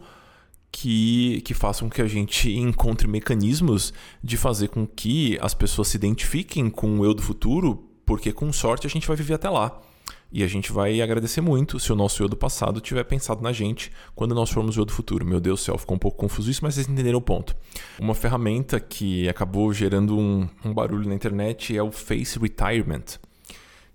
que, 0.71 1.41
que 1.41 1.53
façam 1.53 1.87
que 1.87 2.01
a 2.01 2.07
gente 2.07 2.51
encontre 2.51 3.07
mecanismos 3.07 3.93
de 4.23 4.37
fazer 4.37 4.69
com 4.69 4.87
que 4.87 5.37
as 5.39 5.53
pessoas 5.53 5.89
se 5.89 5.97
identifiquem 5.97 6.67
com 6.67 6.99
o 6.99 7.05
eu 7.05 7.13
do 7.13 7.21
futuro, 7.21 7.86
porque 8.07 8.31
com 8.31 8.51
sorte 8.53 8.87
a 8.87 8.89
gente 8.89 9.05
vai 9.05 9.17
viver 9.17 9.33
até 9.35 9.49
lá. 9.49 9.79
E 10.31 10.41
a 10.43 10.47
gente 10.47 10.71
vai 10.71 11.01
agradecer 11.01 11.41
muito 11.41 11.79
se 11.79 11.91
o 11.91 11.95
nosso 11.95 12.23
eu 12.23 12.27
do 12.27 12.35
passado 12.35 12.81
tiver 12.81 13.03
pensado 13.03 13.41
na 13.41 13.51
gente 13.51 13.91
quando 14.15 14.33
nós 14.33 14.49
formos 14.49 14.77
o 14.77 14.81
eu 14.81 14.85
do 14.85 14.91
futuro. 14.93 15.25
Meu 15.25 15.39
Deus 15.39 15.59
do 15.59 15.63
céu, 15.63 15.77
ficou 15.77 15.95
um 15.95 15.99
pouco 15.99 16.17
confuso 16.17 16.49
isso, 16.49 16.63
mas 16.63 16.75
vocês 16.75 16.87
entenderam 16.87 17.19
o 17.19 17.21
ponto. 17.21 17.55
Uma 17.99 18.15
ferramenta 18.15 18.79
que 18.79 19.27
acabou 19.27 19.73
gerando 19.73 20.17
um, 20.17 20.47
um 20.63 20.73
barulho 20.73 21.07
na 21.07 21.15
internet 21.15 21.77
é 21.77 21.83
o 21.83 21.91
Face 21.91 22.39
Retirement, 22.39 23.19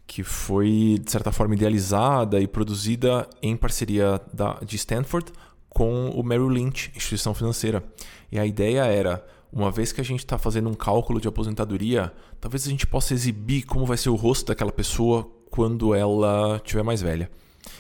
que 0.07 0.23
foi, 0.23 0.99
de 1.02 1.11
certa 1.11 1.33
forma, 1.33 1.54
idealizada 1.54 2.38
e 2.40 2.47
produzida 2.47 3.28
em 3.42 3.57
parceria 3.57 4.21
da, 4.33 4.59
de 4.64 4.76
Stanford 4.76 5.33
com 5.71 6.11
o 6.11 6.23
Merrill 6.23 6.49
Lynch, 6.49 6.92
instituição 6.95 7.33
financeira. 7.33 7.83
E 8.31 8.38
a 8.38 8.45
ideia 8.45 8.85
era 8.85 9.25
uma 9.52 9.71
vez 9.71 9.92
que 9.92 10.00
a 10.00 10.04
gente 10.04 10.21
está 10.21 10.38
fazendo 10.38 10.71
um 10.71 10.75
cálculo 10.75 11.21
de 11.21 11.28
aposentadoria, 11.28 12.12
talvez 12.40 12.66
a 12.66 12.71
gente 12.71 12.87
possa 12.87 13.12
exibir 13.12 13.64
como 13.64 13.85
vai 13.85 13.99
ser 13.99 14.09
o 14.09 14.14
rosto 14.14 14.47
daquela 14.47 14.73
pessoa 14.73 15.30
quando 15.50 15.94
ela 15.94 16.59
tiver 16.64 16.82
mais 16.82 17.02
velha. 17.02 17.30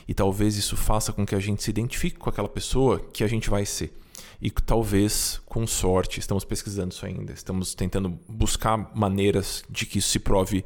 E 0.06 0.12
talvez 0.12 0.56
isso 0.56 0.76
faça 0.76 1.12
com 1.12 1.24
que 1.24 1.34
a 1.34 1.40
gente 1.40 1.62
se 1.62 1.70
identifique 1.70 2.18
com 2.18 2.28
aquela 2.28 2.48
pessoa 2.48 3.00
que 3.12 3.24
a 3.24 3.26
gente 3.26 3.48
vai 3.48 3.64
ser. 3.64 3.92
E 4.40 4.50
talvez, 4.50 5.40
com 5.46 5.66
sorte, 5.66 6.20
estamos 6.20 6.44
pesquisando 6.44 6.92
isso 6.92 7.06
ainda, 7.06 7.32
estamos 7.32 7.74
tentando 7.74 8.18
buscar 8.28 8.90
maneiras 8.94 9.64
de 9.70 9.86
que 9.86 9.98
isso 9.98 10.10
se 10.10 10.18
prove 10.18 10.64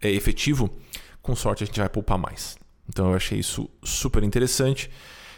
é, 0.00 0.10
efetivo. 0.10 0.70
Com 1.22 1.36
sorte, 1.36 1.62
a 1.62 1.66
gente 1.66 1.78
vai 1.78 1.88
poupar 1.88 2.18
mais. 2.18 2.58
Então, 2.88 3.10
eu 3.10 3.14
achei 3.14 3.38
isso 3.38 3.68
super 3.84 4.24
interessante. 4.24 4.90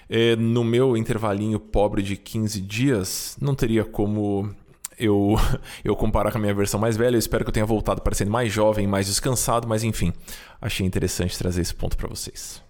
É, 0.09 0.37
no 0.37 0.65
meu 0.65 0.97
intervalinho 0.97 1.59
pobre 1.59 2.03
de 2.03 2.17
15 2.17 2.61
dias, 2.61 3.37
não 3.41 3.55
teria 3.55 3.85
como 3.85 4.55
eu, 4.99 5.37
eu 5.85 5.97
comparar 5.97 6.31
com 6.33 6.39
a 6.39 6.41
minha 6.41 6.55
versão 6.55 6.79
mais 6.79 6.97
velha. 6.97 7.17
Eu 7.17 7.19
espero 7.21 7.45
que 7.45 7.49
eu 7.51 7.53
tenha 7.53 7.67
voltado 7.67 8.01
parecendo 8.01 8.31
mais 8.31 8.53
jovem, 8.53 8.87
mais 8.87 9.07
descansado, 9.07 9.67
mas 9.69 9.85
enfim, 9.85 10.13
achei 10.61 10.87
interessante 10.87 11.37
trazer 11.39 11.63
esse 11.63 11.75
ponto 11.75 11.97
para 11.97 12.09
vocês. 12.09 12.63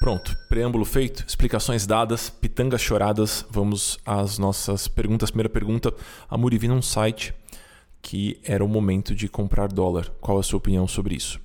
Pronto, 0.00 0.34
preâmbulo 0.48 0.84
feito, 0.84 1.24
explicações 1.28 1.86
dadas, 1.86 2.30
pitangas 2.30 2.80
choradas. 2.80 3.44
Vamos 3.50 3.98
às 4.06 4.38
nossas 4.38 4.88
perguntas. 4.88 5.30
Primeira 5.30 5.50
pergunta: 5.50 5.92
a 6.28 6.38
Muri 6.38 6.56
vi 6.56 6.68
num 6.68 6.80
site 6.80 7.34
que 8.02 8.40
era 8.42 8.64
o 8.64 8.68
momento 8.68 9.14
de 9.14 9.28
comprar 9.28 9.68
dólar. 9.68 10.10
Qual 10.20 10.38
a 10.38 10.42
sua 10.42 10.56
opinião 10.56 10.88
sobre 10.88 11.14
isso? 11.14 11.38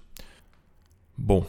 Bom, 1.17 1.45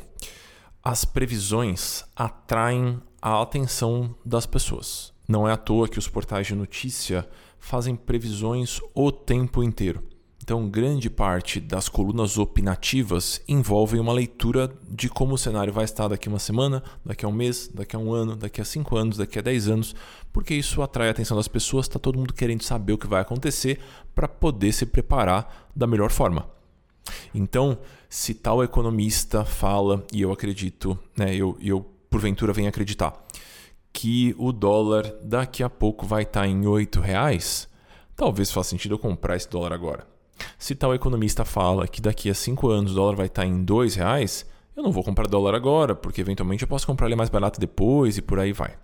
as 0.83 1.05
previsões 1.05 2.05
atraem 2.15 3.01
a 3.21 3.41
atenção 3.43 4.15
das 4.25 4.47
pessoas. 4.47 5.13
Não 5.29 5.49
é 5.49 5.53
à 5.53 5.57
toa 5.57 5.89
que 5.89 5.99
os 5.99 6.09
portais 6.09 6.47
de 6.47 6.55
notícia 6.55 7.29
fazem 7.67 7.97
previsões 7.97 8.81
o 8.95 9.11
tempo 9.11 9.61
inteiro. 9.61 10.01
Então, 10.41 10.71
grande 10.71 11.11
parte 11.11 11.59
das 11.59 11.89
colunas 11.89 12.39
opinativas 12.39 13.43
envolvem 13.49 13.99
uma 13.99 14.13
leitura 14.13 14.73
de 14.89 15.09
como 15.09 15.35
o 15.35 15.39
cenário 15.39 15.73
vai 15.73 15.85
estar 15.85 16.07
daqui 16.07 16.29
a 16.29 16.33
uma 16.33 16.39
semana, 16.39 16.81
daqui 17.05 17.25
a 17.25 17.29
um 17.29 17.33
mês, 17.33 17.69
daqui 17.75 17.97
a 17.97 17.99
um 17.99 18.13
ano, 18.13 18.37
daqui 18.37 18.61
a 18.61 18.65
cinco 18.65 18.97
anos, 18.97 19.17
daqui 19.17 19.41
a 19.41 19.43
dez 19.43 19.67
anos, 19.67 19.97
porque 20.33 20.55
isso 20.55 20.81
atrai 20.81 21.09
a 21.09 21.11
atenção 21.11 21.37
das 21.37 21.49
pessoas, 21.49 21.87
está 21.87 21.99
todo 21.99 22.17
mundo 22.17 22.33
querendo 22.33 22.63
saber 22.63 22.93
o 22.93 22.99
que 22.99 23.09
vai 23.09 23.21
acontecer 23.21 23.81
para 24.15 24.29
poder 24.29 24.71
se 24.73 24.87
preparar 24.87 25.69
da 25.75 25.89
melhor 25.89 26.13
forma. 26.13 26.49
Então, 27.35 27.77
se 28.09 28.33
tal 28.33 28.63
economista 28.63 29.45
fala, 29.45 30.07
e 30.13 30.23
eu 30.23 30.31
acredito, 30.31 30.97
né, 31.17 31.35
eu, 31.35 31.59
eu 31.61 31.85
porventura 32.09 32.53
venho 32.53 32.69
acreditar, 32.69 33.26
que 33.97 34.35
o 34.37 34.53
dólar 34.53 35.11
daqui 35.23 35.63
a 35.63 35.71
pouco 35.71 36.05
vai 36.05 36.25
estar 36.25 36.43
tá 36.43 36.47
em 36.47 36.61
R$ 36.61 36.87
reais, 37.01 37.67
talvez 38.15 38.53
faça 38.53 38.69
sentido 38.69 38.97
eu 38.97 38.99
comprar 38.99 39.37
esse 39.37 39.49
dólar 39.49 39.73
agora. 39.73 40.07
Se 40.59 40.75
tal 40.75 40.95
economista 40.95 41.47
fala 41.47 41.89
que 41.89 42.03
daqui 42.03 42.29
a 42.29 42.35
5 42.35 42.69
anos 42.69 42.93
o 42.93 42.95
dólar 42.95 43.17
vai 43.17 43.25
estar 43.25 43.41
tá 43.41 43.49
em 43.49 43.65
R$ 43.65 43.89
reais, 43.97 44.45
eu 44.77 44.83
não 44.83 44.93
vou 44.93 45.03
comprar 45.03 45.27
dólar 45.27 45.55
agora, 45.55 45.95
porque 45.95 46.21
eventualmente 46.21 46.63
eu 46.63 46.69
posso 46.69 46.87
comprar 46.87 47.07
ele 47.07 47.17
mais 47.17 47.31
barato 47.31 47.59
depois 47.59 48.19
e 48.19 48.23
por 48.23 48.39
aí 48.39 48.53
vai. 48.53 48.77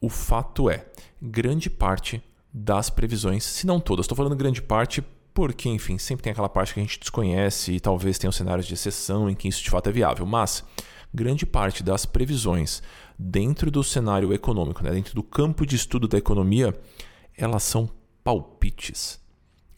O 0.00 0.08
fato 0.08 0.68
é, 0.68 0.86
grande 1.22 1.70
parte 1.70 2.20
das 2.52 2.90
previsões, 2.90 3.44
se 3.44 3.64
não 3.64 3.78
todas, 3.78 4.02
estou 4.02 4.16
falando 4.16 4.34
grande 4.34 4.60
parte 4.60 5.04
porque, 5.32 5.68
enfim, 5.68 5.98
sempre 5.98 6.24
tem 6.24 6.32
aquela 6.32 6.48
parte 6.48 6.74
que 6.74 6.80
a 6.80 6.82
gente 6.82 6.98
desconhece 6.98 7.74
e 7.74 7.80
talvez 7.80 8.18
tenha 8.18 8.32
cenários 8.32 8.66
de 8.66 8.74
exceção 8.74 9.30
em 9.30 9.36
que 9.36 9.46
isso 9.46 9.62
de 9.62 9.70
fato 9.70 9.88
é 9.88 9.92
viável, 9.92 10.26
mas 10.26 10.64
grande 11.12 11.44
parte 11.44 11.82
das 11.82 12.06
previsões 12.06 12.82
dentro 13.18 13.70
do 13.70 13.84
cenário 13.84 14.32
econômico, 14.32 14.82
né, 14.82 14.90
dentro 14.90 15.14
do 15.14 15.22
campo 15.22 15.66
de 15.66 15.76
estudo 15.76 16.08
da 16.08 16.18
economia, 16.18 16.74
elas 17.36 17.62
são 17.62 17.88
palpites. 18.24 19.20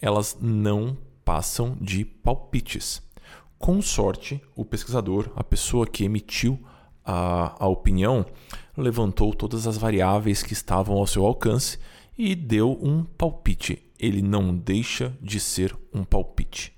Elas 0.01 0.37
não 0.41 0.97
passam 1.25 1.77
de 1.81 2.05
palpites. 2.05 3.03
Com 3.59 3.81
sorte, 3.81 4.43
o 4.55 4.65
pesquisador, 4.65 5.31
a 5.35 5.43
pessoa 5.43 5.87
que 5.87 6.05
emitiu 6.05 6.59
a, 7.05 7.65
a 7.65 7.67
opinião, 7.67 8.27
levantou 8.77 9.33
todas 9.35 9.67
as 9.67 9.77
variáveis 9.77 10.43
que 10.43 10.53
estavam 10.53 10.97
ao 10.97 11.07
seu 11.07 11.25
alcance 11.25 11.79
e 12.17 12.35
deu 12.35 12.79
um 12.83 13.05
palpite. 13.05 13.83
Ele 13.99 14.21
não 14.21 14.55
deixa 14.55 15.17
de 15.21 15.41
ser 15.41 15.77
um 15.93 16.05
palpite. 16.05 16.73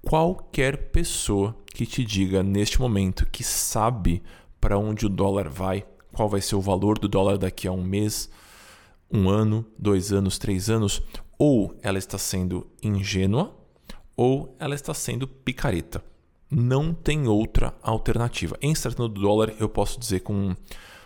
Qualquer 0.00 0.90
pessoa 0.90 1.54
que 1.76 1.84
te 1.84 2.02
diga 2.02 2.42
neste 2.42 2.80
momento 2.80 3.26
que 3.26 3.44
sabe 3.44 4.22
para 4.58 4.78
onde 4.78 5.04
o 5.04 5.10
dólar 5.10 5.48
vai, 5.50 5.84
qual 6.10 6.26
vai 6.26 6.40
ser 6.40 6.56
o 6.56 6.60
valor 6.60 6.98
do 6.98 7.06
dólar 7.06 7.36
daqui 7.36 7.68
a 7.68 7.72
um 7.72 7.82
mês, 7.82 8.30
um 9.12 9.28
ano, 9.28 9.64
dois 9.78 10.10
anos, 10.10 10.38
três 10.38 10.70
anos, 10.70 11.02
ou 11.38 11.76
ela 11.82 11.98
está 11.98 12.16
sendo 12.16 12.66
ingênua 12.82 13.54
ou 14.16 14.56
ela 14.58 14.74
está 14.74 14.94
sendo 14.94 15.28
picareta. 15.28 16.02
Não 16.50 16.94
tem 16.94 17.28
outra 17.28 17.74
alternativa. 17.82 18.56
Em 18.62 18.72
tratando 18.72 19.10
do 19.10 19.20
dólar, 19.20 19.52
eu 19.60 19.68
posso 19.68 20.00
dizer 20.00 20.20
com, 20.20 20.56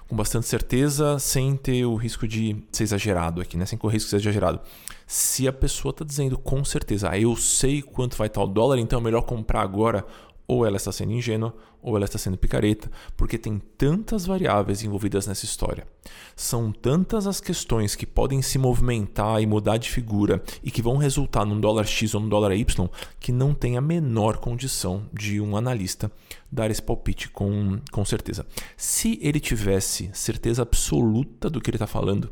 com 0.06 0.14
bastante 0.14 0.46
certeza, 0.46 1.18
sem 1.18 1.56
ter 1.56 1.84
o 1.84 1.96
risco 1.96 2.28
de 2.28 2.64
ser 2.70 2.84
exagerado 2.84 3.40
aqui, 3.40 3.56
né? 3.56 3.66
sem 3.66 3.76
correr 3.76 3.94
o 3.94 3.96
risco 3.96 4.10
ser 4.10 4.16
exagerado. 4.16 4.60
Se 5.04 5.48
a 5.48 5.52
pessoa 5.52 5.90
está 5.90 6.04
dizendo 6.04 6.38
com 6.38 6.64
certeza, 6.64 7.10
ah, 7.10 7.18
eu 7.18 7.34
sei 7.34 7.82
quanto 7.82 8.16
vai 8.16 8.28
estar 8.28 8.44
o 8.44 8.46
dólar, 8.46 8.78
então 8.78 9.00
é 9.00 9.02
melhor 9.02 9.22
comprar 9.22 9.62
agora 9.62 10.06
ou 10.50 10.66
ela 10.66 10.78
está 10.78 10.90
sendo 10.90 11.12
ingênua 11.12 11.54
ou 11.80 11.94
ela 11.94 12.06
está 12.06 12.18
sendo 12.18 12.36
picareta, 12.36 12.90
porque 13.16 13.38
tem 13.38 13.62
tantas 13.78 14.26
variáveis 14.26 14.82
envolvidas 14.82 15.28
nessa 15.28 15.44
história. 15.44 15.86
São 16.34 16.72
tantas 16.72 17.24
as 17.28 17.40
questões 17.40 17.94
que 17.94 18.04
podem 18.04 18.42
se 18.42 18.58
movimentar 18.58 19.40
e 19.40 19.46
mudar 19.46 19.76
de 19.76 19.88
figura 19.88 20.42
e 20.60 20.68
que 20.68 20.82
vão 20.82 20.96
resultar 20.96 21.44
num 21.44 21.60
dólar 21.60 21.84
X 21.84 22.16
ou 22.16 22.20
num 22.20 22.28
dólar 22.28 22.52
Y 22.52 22.88
que 23.20 23.30
não 23.30 23.54
tem 23.54 23.76
a 23.76 23.80
menor 23.80 24.38
condição 24.38 25.06
de 25.12 25.40
um 25.40 25.56
analista 25.56 26.10
dar 26.50 26.68
esse 26.68 26.82
palpite 26.82 27.28
com, 27.28 27.78
com 27.92 28.04
certeza. 28.04 28.44
Se 28.76 29.20
ele 29.22 29.38
tivesse 29.38 30.10
certeza 30.12 30.62
absoluta 30.62 31.48
do 31.48 31.60
que 31.60 31.70
ele 31.70 31.76
está 31.76 31.86
falando, 31.86 32.28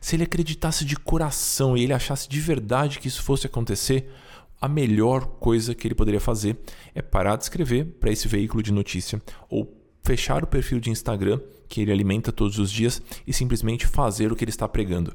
se 0.00 0.16
ele 0.16 0.24
acreditasse 0.24 0.86
de 0.86 0.96
coração 0.96 1.76
e 1.76 1.84
ele 1.84 1.92
achasse 1.92 2.26
de 2.30 2.40
verdade 2.40 2.98
que 2.98 3.08
isso 3.08 3.22
fosse 3.22 3.46
acontecer, 3.46 4.10
a 4.60 4.68
melhor 4.68 5.26
coisa 5.38 5.74
que 5.74 5.86
ele 5.86 5.94
poderia 5.94 6.20
fazer 6.20 6.58
é 6.94 7.00
parar 7.00 7.36
de 7.36 7.44
escrever 7.44 7.84
para 8.00 8.10
esse 8.10 8.26
veículo 8.26 8.62
de 8.62 8.72
notícia 8.72 9.20
ou 9.48 9.76
fechar 10.02 10.42
o 10.42 10.46
perfil 10.46 10.80
de 10.80 10.90
Instagram 10.90 11.40
que 11.68 11.82
ele 11.82 11.92
alimenta 11.92 12.32
todos 12.32 12.58
os 12.58 12.70
dias 12.70 13.00
e 13.26 13.32
simplesmente 13.32 13.86
fazer 13.86 14.32
o 14.32 14.36
que 14.36 14.42
ele 14.42 14.50
está 14.50 14.68
pregando. 14.68 15.14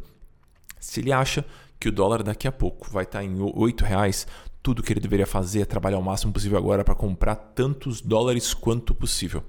Se 0.79 0.99
ele 0.99 1.11
acha 1.11 1.43
que 1.79 1.89
o 1.89 1.91
dólar 1.91 2.23
daqui 2.23 2.47
a 2.47 2.51
pouco 2.51 2.89
vai 2.91 3.03
estar 3.03 3.23
em 3.23 3.35
R$ 3.35 3.73
reais, 3.81 4.27
tudo 4.61 4.81
que 4.81 4.93
ele 4.93 4.99
deveria 4.99 5.27
fazer 5.27 5.61
é 5.61 5.65
trabalhar 5.65 5.97
o 5.97 6.03
máximo 6.03 6.31
possível 6.31 6.57
agora 6.57 6.83
para 6.83 6.95
comprar 6.95 7.35
tantos 7.35 7.99
dólares 7.99 8.53
quanto 8.53 8.95
possível. 8.95 9.43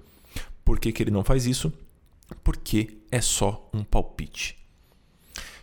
Por 0.64 0.80
que, 0.80 0.90
que 0.90 1.02
ele 1.02 1.10
não 1.10 1.22
faz 1.22 1.46
isso? 1.46 1.72
Porque 2.42 2.98
é 3.10 3.20
só 3.20 3.68
um 3.72 3.84
palpite. 3.84 4.58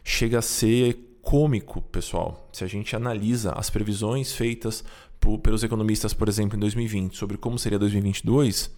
Chega 0.03 0.39
a 0.39 0.41
ser 0.41 1.10
cômico, 1.21 1.81
pessoal, 1.81 2.49
se 2.51 2.63
a 2.63 2.67
gente 2.67 2.95
analisa 2.95 3.51
as 3.53 3.69
previsões 3.69 4.33
feitas 4.33 4.83
por, 5.19 5.37
pelos 5.39 5.63
economistas, 5.63 6.13
por 6.13 6.27
exemplo, 6.27 6.57
em 6.57 6.59
2020, 6.59 7.15
sobre 7.15 7.37
como 7.37 7.59
seria 7.59 7.77
2022, 7.77 8.71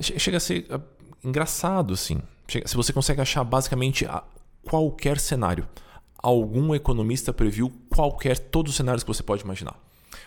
chega 0.00 0.36
a 0.36 0.40
ser 0.40 0.66
uh, 0.70 0.82
engraçado, 1.24 1.94
assim. 1.94 2.20
Chega, 2.46 2.68
se 2.68 2.76
você 2.76 2.92
consegue 2.92 3.20
achar 3.20 3.42
basicamente 3.42 4.06
qualquer 4.62 5.18
cenário, 5.18 5.66
algum 6.22 6.74
economista 6.74 7.32
previu 7.32 7.72
qualquer 7.88 8.38
todos 8.38 8.70
os 8.70 8.76
cenários 8.76 9.02
que 9.02 9.08
você 9.08 9.22
pode 9.22 9.42
imaginar. 9.42 9.80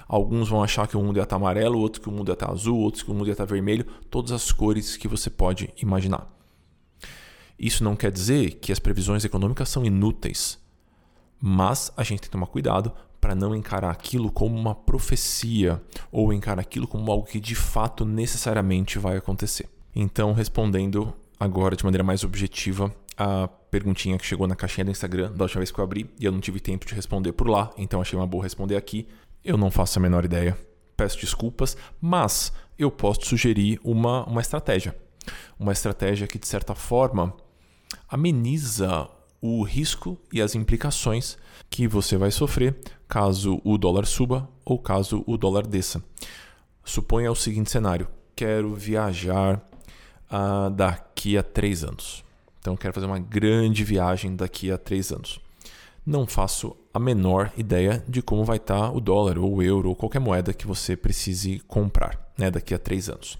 Alguns 0.08 0.50
vão 0.50 0.64
achar 0.64 0.88
que 0.88 0.98
o 0.98 1.04
mundo 1.04 1.18
ia 1.18 1.24
estar 1.24 1.36
amarelo, 1.36 1.80
outros 1.80 2.02
que 2.02 2.10
o 2.10 2.12
mundo 2.12 2.30
ia 2.30 2.34
estar 2.34 2.52
azul, 2.52 2.80
outros 2.80 3.04
que 3.04 3.12
o 3.12 3.14
mundo 3.14 3.28
ia 3.28 3.34
estar 3.34 3.46
vermelho, 3.46 3.86
todas 4.10 4.32
as 4.32 4.52
cores 4.52 4.98
que 4.98 5.08
você 5.08 5.30
pode 5.30 5.70
imaginar. 5.82 6.28
Isso 7.58 7.84
não 7.84 7.96
quer 7.96 8.12
dizer 8.12 8.56
que 8.56 8.72
as 8.72 8.80
previsões 8.80 9.24
econômicas 9.24 9.70
são 9.70 9.86
inúteis, 9.86 10.58
mas 11.40 11.92
a 11.96 12.04
gente 12.04 12.22
tem 12.22 12.28
que 12.28 12.32
tomar 12.32 12.48
cuidado 12.48 12.92
para 13.20 13.36
não 13.36 13.56
encarar 13.56 13.92
aquilo 13.92 14.32
como 14.32 14.58
uma 14.58 14.74
profecia 14.74 15.82
ou 16.12 16.32
encarar 16.32 16.62
aquilo 16.62 16.88
como 16.88 17.12
algo 17.12 17.26
que 17.26 17.40
de 17.40 17.56
fato 17.56 18.06
necessariamente 18.06 18.98
vai 18.98 19.18
acontecer. 19.18 19.70
Então, 19.96 20.34
respondendo 20.34 21.14
agora 21.40 21.76
de 21.76 21.84
maneira 21.84 22.04
mais 22.04 22.24
objetiva 22.24 22.94
a 23.18 23.48
perguntinha 23.70 24.18
que 24.18 24.26
chegou 24.26 24.48
na 24.48 24.56
caixinha 24.56 24.86
do 24.86 24.92
Instagram 24.92 25.32
da 25.34 25.44
última 25.44 25.60
vez 25.60 25.72
que 25.72 25.80
eu 25.80 25.84
abri 25.84 26.10
e 26.20 26.26
eu 26.26 26.32
não 26.32 26.40
tive 26.40 26.60
tempo 26.60 26.86
de 26.86 26.96
responder 26.96 27.34
por 27.34 27.50
lá, 27.50 27.72
então 27.78 28.02
achei 28.02 28.18
uma 28.18 28.28
boa 28.28 28.44
responder 28.44 28.78
aqui. 28.78 29.08
Eu 29.44 29.58
não 29.58 29.70
faço 29.70 30.00
a 30.00 30.02
menor 30.02 30.24
ideia, 30.24 30.58
peço 30.96 31.20
desculpas, 31.20 31.76
mas 32.00 32.54
eu 32.78 32.90
posso 32.90 33.26
sugerir 33.26 33.80
uma, 33.84 34.26
uma 34.26 34.42
estratégia. 34.42 34.96
Uma 35.60 35.74
estratégia 35.74 36.28
que, 36.28 36.40
de 36.40 36.48
certa 36.48 36.74
forma, 36.74 37.34
ameniza 38.08 39.10
o 39.42 39.64
risco 39.64 40.18
e 40.32 40.42
as 40.42 40.56
implicações 40.56 41.38
que 41.70 41.88
você 41.88 42.18
vai 42.18 42.32
sofrer 42.32 42.76
caso 43.08 43.62
o 43.64 43.78
dólar 43.78 44.06
suba 44.06 44.50
ou 44.66 44.78
caso 44.78 45.24
o 45.26 45.38
dólar 45.38 45.66
desça. 45.66 46.04
Suponha 46.84 47.32
o 47.32 47.36
seguinte 47.36 47.72
cenário: 47.72 48.08
quero 48.36 48.74
viajar 48.74 49.62
uh, 50.32 50.70
daqui 50.70 51.38
a 51.38 51.44
três 51.44 51.84
anos. 51.84 52.24
Então, 52.60 52.76
quero 52.76 52.94
fazer 52.94 53.06
uma 53.06 53.20
grande 53.20 53.84
viagem 53.84 54.36
daqui 54.36 54.72
a 54.72 54.78
três 54.78 55.12
anos. 55.12 55.40
Não 56.06 56.28
faço 56.28 56.76
a 56.94 57.00
menor 57.00 57.52
ideia 57.58 58.04
de 58.08 58.22
como 58.22 58.44
vai 58.44 58.58
estar 58.58 58.80
tá 58.80 58.92
o 58.92 59.00
dólar 59.00 59.38
ou 59.38 59.56
o 59.56 59.64
euro 59.64 59.90
ou 59.90 59.96
qualquer 59.96 60.20
moeda 60.20 60.54
que 60.54 60.68
você 60.68 60.96
precise 60.96 61.60
comprar 61.68 62.32
né, 62.38 62.52
daqui 62.52 62.74
a 62.74 62.80
três 62.80 63.10
anos. 63.10 63.38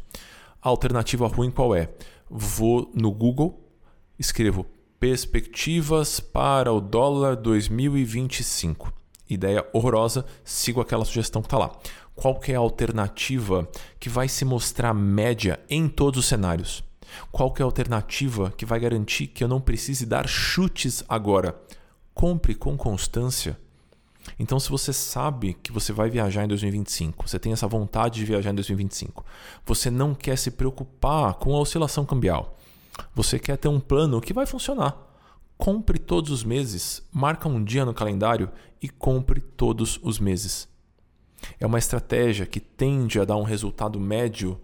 A 0.62 0.70
alternativa 0.70 1.28
ruim 1.28 1.52
qual 1.52 1.76
é? 1.76 1.90
Vou 2.30 2.92
no 2.94 3.12
Google, 3.12 3.60
escrevo 4.18 4.66
perspectivas 5.00 6.20
para 6.20 6.74
o 6.74 6.82
dólar 6.82 7.38
2025. 7.38 8.92
Ideia 9.30 9.66
horrorosa, 9.72 10.26
sigo 10.44 10.82
aquela 10.82 11.06
sugestão 11.06 11.42
que 11.42 11.46
está 11.46 11.58
lá. 11.58 11.72
Qual 12.14 12.40
é 12.48 12.56
a 12.56 12.60
alternativa 12.60 13.70
que 13.98 14.10
vai 14.10 14.28
se 14.28 14.44
mostrar 14.44 14.94
média 14.94 15.60
em 15.70 15.88
todos 15.88 16.20
os 16.20 16.26
cenários? 16.26 16.84
Qual 17.32 17.54
é 17.58 17.62
a 17.62 17.66
alternativa 17.66 18.52
que 18.58 18.66
vai 18.66 18.80
garantir 18.80 19.28
que 19.28 19.44
eu 19.44 19.48
não 19.48 19.62
precise 19.62 20.06
dar 20.06 20.28
chutes 20.28 21.04
agora? 21.08 21.58
Compre 22.14 22.54
com 22.54 22.76
constância. 22.76 23.58
Então, 24.38 24.60
se 24.60 24.70
você 24.70 24.92
sabe 24.92 25.54
que 25.64 25.72
você 25.72 25.94
vai 25.94 26.10
viajar 26.10 26.44
em 26.44 26.48
2025, 26.48 27.28
você 27.28 27.40
tem 27.40 27.54
essa 27.54 27.68
vontade 27.68 28.20
de 28.20 28.26
viajar 28.26 28.52
em 28.52 28.56
2025, 28.56 29.26
você 29.66 29.90
não 29.90 30.14
quer 30.14 30.38
se 30.38 30.52
preocupar 30.52 31.36
com 31.36 31.56
a 31.56 31.60
oscilação 31.60 32.06
cambial, 32.06 32.59
você 33.14 33.40
quer 33.40 33.58
ter 33.58 33.68
um 33.68 33.80
plano 33.80 34.22
que 34.22 34.34
vai 34.34 34.46
funcionar. 34.46 34.98
Compre 35.58 36.00
todos 36.00 36.32
os 36.32 36.44
meses, 36.44 37.04
marca 37.12 37.50
um 37.50 37.64
dia 37.64 37.84
no 37.84 37.94
calendário 37.94 38.50
e 38.82 38.88
compre 38.88 39.42
todos 39.42 40.00
os 40.02 40.20
meses. 40.20 40.68
É 41.60 41.66
uma 41.66 41.80
estratégia 41.80 42.46
que 42.46 42.60
tende 42.60 43.20
a 43.20 43.26
dar 43.26 43.38
um 43.38 43.44
resultado 43.44 44.00
médio 44.00 44.60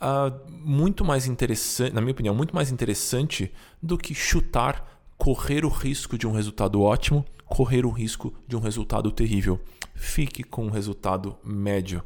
uh, 0.00 0.50
muito 0.50 1.04
mais 1.04 1.26
interessante, 1.26 1.92
na 1.92 2.00
minha 2.00 2.12
opinião, 2.12 2.34
muito 2.34 2.54
mais 2.54 2.70
interessante 2.70 3.52
do 3.82 3.96
que 3.96 4.14
chutar, 4.14 5.00
correr 5.16 5.64
o 5.64 5.68
risco 5.68 6.18
de 6.18 6.26
um 6.26 6.32
resultado 6.32 6.80
ótimo, 6.82 7.24
correr 7.46 7.86
o 7.86 7.90
risco 7.90 8.34
de 8.46 8.56
um 8.56 8.60
resultado 8.60 9.10
terrível. 9.10 9.60
Fique 9.94 10.42
com 10.42 10.66
um 10.66 10.70
resultado 10.70 11.36
médio. 11.44 12.02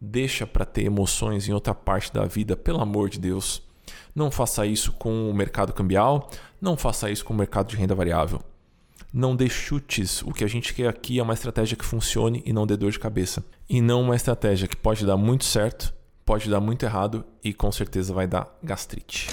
Deixa 0.00 0.46
para 0.46 0.64
ter 0.64 0.84
emoções 0.84 1.48
em 1.48 1.52
outra 1.52 1.74
parte 1.74 2.12
da 2.12 2.24
vida, 2.24 2.56
pelo 2.56 2.80
amor 2.80 3.08
de 3.08 3.18
Deus. 3.18 3.62
Não 4.14 4.30
faça 4.30 4.66
isso 4.66 4.92
com 4.92 5.30
o 5.30 5.34
mercado 5.34 5.72
cambial, 5.72 6.30
não 6.60 6.76
faça 6.76 7.10
isso 7.10 7.24
com 7.24 7.32
o 7.34 7.36
mercado 7.36 7.68
de 7.68 7.76
renda 7.76 7.94
variável. 7.94 8.40
Não 9.12 9.36
dê 9.36 9.48
chutes. 9.48 10.22
O 10.22 10.32
que 10.32 10.44
a 10.44 10.48
gente 10.48 10.72
quer 10.72 10.88
aqui 10.88 11.18
é 11.18 11.22
uma 11.22 11.34
estratégia 11.34 11.76
que 11.76 11.84
funcione 11.84 12.42
e 12.46 12.52
não 12.52 12.66
dê 12.66 12.76
dor 12.76 12.90
de 12.90 12.98
cabeça. 12.98 13.44
E 13.68 13.80
não 13.80 14.02
uma 14.02 14.16
estratégia 14.16 14.66
que 14.66 14.76
pode 14.76 15.04
dar 15.04 15.16
muito 15.16 15.44
certo, 15.44 15.92
pode 16.24 16.48
dar 16.48 16.60
muito 16.60 16.84
errado 16.84 17.24
e 17.44 17.52
com 17.52 17.70
certeza 17.70 18.14
vai 18.14 18.26
dar 18.26 18.48
gastrite. 18.62 19.28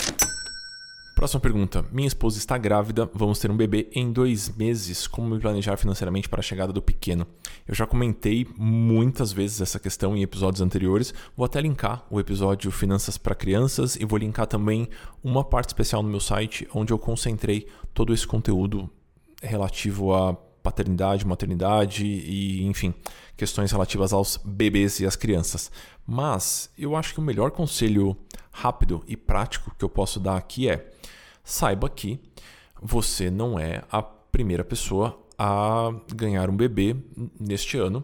Próxima 1.19 1.41
pergunta. 1.41 1.83
Minha 1.91 2.07
esposa 2.07 2.37
está 2.37 2.57
grávida, 2.57 3.05
vamos 3.13 3.39
ter 3.39 3.51
um 3.51 3.57
bebê 3.57 3.89
em 3.91 4.09
dois 4.09 4.47
meses. 4.55 5.05
Como 5.05 5.27
me 5.35 5.37
planejar 5.37 5.75
financeiramente 5.75 6.29
para 6.29 6.39
a 6.39 6.41
chegada 6.41 6.71
do 6.71 6.81
pequeno? 6.81 7.27
Eu 7.67 7.75
já 7.75 7.85
comentei 7.85 8.47
muitas 8.57 9.33
vezes 9.33 9.59
essa 9.59 9.77
questão 9.81 10.15
em 10.15 10.21
episódios 10.21 10.61
anteriores. 10.61 11.13
Vou 11.35 11.45
até 11.45 11.59
linkar 11.59 12.05
o 12.09 12.21
episódio 12.21 12.71
Finanças 12.71 13.17
para 13.17 13.35
Crianças 13.35 13.97
e 13.97 14.05
vou 14.05 14.17
linkar 14.17 14.47
também 14.47 14.87
uma 15.21 15.43
parte 15.43 15.67
especial 15.67 16.01
no 16.01 16.07
meu 16.07 16.21
site 16.21 16.65
onde 16.73 16.93
eu 16.93 16.97
concentrei 16.97 17.67
todo 17.93 18.13
esse 18.13 18.25
conteúdo 18.25 18.89
relativo 19.43 20.13
a 20.13 20.33
paternidade, 20.63 21.27
maternidade 21.27 22.05
e, 22.05 22.63
enfim, 22.65 22.93
questões 23.35 23.73
relativas 23.73 24.13
aos 24.13 24.37
bebês 24.37 25.01
e 25.01 25.05
às 25.05 25.17
crianças. 25.17 25.69
Mas 26.07 26.69
eu 26.77 26.95
acho 26.95 27.13
que 27.13 27.19
o 27.19 27.23
melhor 27.23 27.51
conselho 27.51 28.15
rápido 28.53 29.03
e 29.05 29.17
prático 29.17 29.75
que 29.77 29.83
eu 29.83 29.89
posso 29.89 30.17
dar 30.17 30.37
aqui 30.37 30.69
é: 30.69 30.93
saiba 31.51 31.89
que 31.89 32.19
você 32.81 33.29
não 33.29 33.59
é 33.59 33.83
a 33.91 34.01
primeira 34.01 34.63
pessoa 34.63 35.19
a 35.37 35.91
ganhar 36.15 36.49
um 36.49 36.55
bebê 36.55 36.95
neste 37.39 37.77
ano. 37.77 38.03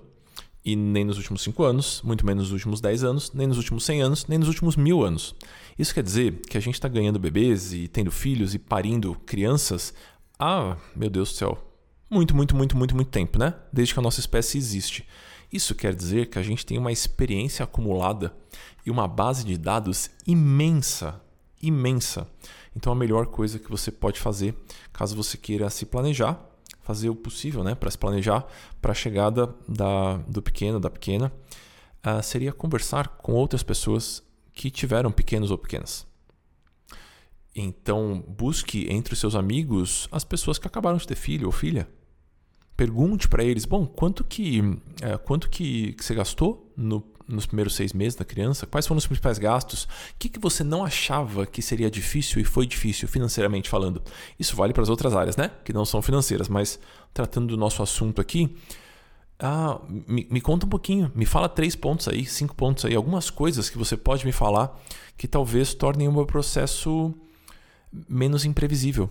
E 0.63 0.75
nem 0.75 1.05
nos 1.05 1.17
últimos 1.17 1.43
5 1.43 1.63
anos, 1.63 2.01
muito 2.03 2.25
menos 2.25 2.45
nos 2.45 2.51
últimos 2.53 2.81
10 2.81 3.03
anos, 3.03 3.31
nem 3.33 3.45
nos 3.45 3.57
últimos 3.57 3.85
100 3.85 4.01
anos, 4.01 4.25
nem 4.27 4.39
nos 4.39 4.47
últimos 4.47 4.75
mil 4.75 5.03
anos. 5.03 5.35
Isso 5.77 5.93
quer 5.93 6.01
dizer 6.01 6.41
que 6.49 6.57
a 6.57 6.59
gente 6.59 6.73
está 6.73 6.87
ganhando 6.87 7.19
bebês 7.19 7.71
e 7.71 7.87
tendo 7.87 8.11
filhos 8.11 8.55
e 8.55 8.59
parindo 8.59 9.13
crianças 9.27 9.93
há, 10.39 10.75
meu 10.95 11.09
Deus 11.09 11.29
do 11.29 11.35
céu, 11.35 11.75
muito, 12.09 12.35
muito, 12.35 12.55
muito, 12.55 12.75
muito, 12.75 12.95
muito 12.95 13.11
tempo, 13.11 13.37
né? 13.37 13.53
Desde 13.71 13.93
que 13.93 13.99
a 13.99 14.03
nossa 14.03 14.19
espécie 14.19 14.57
existe. 14.57 15.05
Isso 15.51 15.75
quer 15.75 15.93
dizer 15.93 16.29
que 16.29 16.39
a 16.39 16.43
gente 16.43 16.65
tem 16.65 16.77
uma 16.77 16.91
experiência 16.91 17.63
acumulada 17.63 18.35
e 18.85 18.89
uma 18.89 19.07
base 19.07 19.45
de 19.45 19.57
dados 19.57 20.09
imensa, 20.25 21.21
imensa. 21.61 22.27
Então 22.75 22.91
a 22.91 22.95
melhor 22.95 23.27
coisa 23.27 23.59
que 23.59 23.69
você 23.69 23.91
pode 23.91 24.19
fazer, 24.19 24.55
caso 24.91 25.15
você 25.15 25.37
queira 25.37 25.69
se 25.69 25.85
planejar, 25.85 26.39
fazer 26.81 27.09
o 27.09 27.15
possível, 27.15 27.63
né, 27.63 27.73
para 27.73 27.89
se 27.89 27.97
planejar 27.97 28.45
para 28.81 28.91
a 28.91 28.95
chegada 28.95 29.53
da, 29.67 30.17
do 30.27 30.41
pequeno, 30.41 30.79
da 30.79 30.89
pequena, 30.89 31.31
uh, 32.05 32.21
seria 32.21 32.53
conversar 32.53 33.07
com 33.07 33.33
outras 33.33 33.63
pessoas 33.63 34.21
que 34.53 34.69
tiveram 34.69 35.11
pequenos 35.11 35.51
ou 35.51 35.57
pequenas. 35.57 36.05
Então, 37.55 38.23
busque 38.27 38.87
entre 38.91 39.13
os 39.13 39.19
seus 39.19 39.33
amigos 39.33 40.07
as 40.11 40.23
pessoas 40.23 40.59
que 40.59 40.67
acabaram 40.67 40.97
de 40.97 41.07
ter 41.07 41.15
filho 41.15 41.47
ou 41.47 41.51
filha. 41.51 41.87
Pergunte 42.75 43.29
para 43.29 43.43
eles, 43.43 43.63
bom, 43.63 43.85
quanto 43.85 44.23
que, 44.23 44.61
é, 45.01 45.17
quanto 45.17 45.49
que, 45.49 45.93
que, 45.93 46.03
você 46.03 46.13
gastou 46.13 46.71
no, 46.75 47.01
nos 47.27 47.45
primeiros 47.45 47.75
seis 47.75 47.93
meses 47.93 48.15
da 48.15 48.25
criança? 48.25 48.65
Quais 48.65 48.85
foram 48.85 48.97
os 48.97 49.07
principais 49.07 49.37
gastos? 49.37 49.83
O 49.83 49.87
que, 50.19 50.29
que 50.29 50.39
você 50.39 50.63
não 50.63 50.83
achava 50.83 51.45
que 51.45 51.61
seria 51.61 51.89
difícil 51.89 52.41
e 52.41 52.45
foi 52.45 52.65
difícil 52.65 53.07
financeiramente 53.07 53.69
falando? 53.69 54.01
Isso 54.39 54.55
vale 54.55 54.73
para 54.73 54.83
as 54.83 54.89
outras 54.89 55.15
áreas, 55.15 55.35
né? 55.35 55.51
Que 55.63 55.73
não 55.73 55.85
são 55.85 56.01
financeiras, 56.01 56.47
mas 56.47 56.79
tratando 57.13 57.47
do 57.47 57.57
nosso 57.57 57.81
assunto 57.81 58.21
aqui, 58.21 58.55
ah, 59.39 59.79
me, 59.89 60.27
me 60.29 60.39
conta 60.39 60.65
um 60.65 60.69
pouquinho, 60.69 61.11
me 61.13 61.25
fala 61.25 61.49
três 61.49 61.75
pontos 61.75 62.07
aí, 62.07 62.25
cinco 62.25 62.55
pontos 62.55 62.85
aí, 62.85 62.95
algumas 62.95 63.29
coisas 63.29 63.69
que 63.69 63.77
você 63.77 63.97
pode 63.97 64.25
me 64.25 64.31
falar 64.31 64.79
que 65.17 65.27
talvez 65.27 65.73
tornem 65.73 66.07
o 66.07 66.11
meu 66.11 66.25
processo 66.25 67.13
menos 68.07 68.45
imprevisível. 68.45 69.09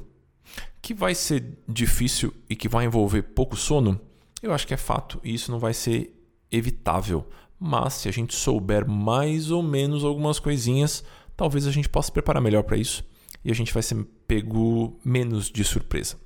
Que 0.80 0.94
vai 0.94 1.14
ser 1.14 1.44
difícil 1.68 2.32
e 2.48 2.54
que 2.54 2.68
vai 2.68 2.84
envolver 2.84 3.22
pouco 3.22 3.56
sono, 3.56 4.00
eu 4.42 4.52
acho 4.52 4.66
que 4.66 4.74
é 4.74 4.76
fato 4.76 5.20
e 5.24 5.34
isso 5.34 5.50
não 5.50 5.58
vai 5.58 5.72
ser 5.72 6.14
evitável. 6.50 7.26
Mas 7.66 7.94
se 7.94 8.10
a 8.10 8.12
gente 8.12 8.34
souber 8.34 8.86
mais 8.86 9.50
ou 9.50 9.62
menos 9.62 10.04
algumas 10.04 10.38
coisinhas, 10.38 11.02
talvez 11.34 11.66
a 11.66 11.70
gente 11.70 11.88
possa 11.88 12.08
se 12.08 12.12
preparar 12.12 12.42
melhor 12.42 12.62
para 12.62 12.76
isso 12.76 13.02
e 13.42 13.50
a 13.50 13.54
gente 13.54 13.72
vai 13.72 13.82
ser 13.82 14.04
pego 14.28 15.00
menos 15.02 15.50
de 15.50 15.64
surpresa. 15.64 16.16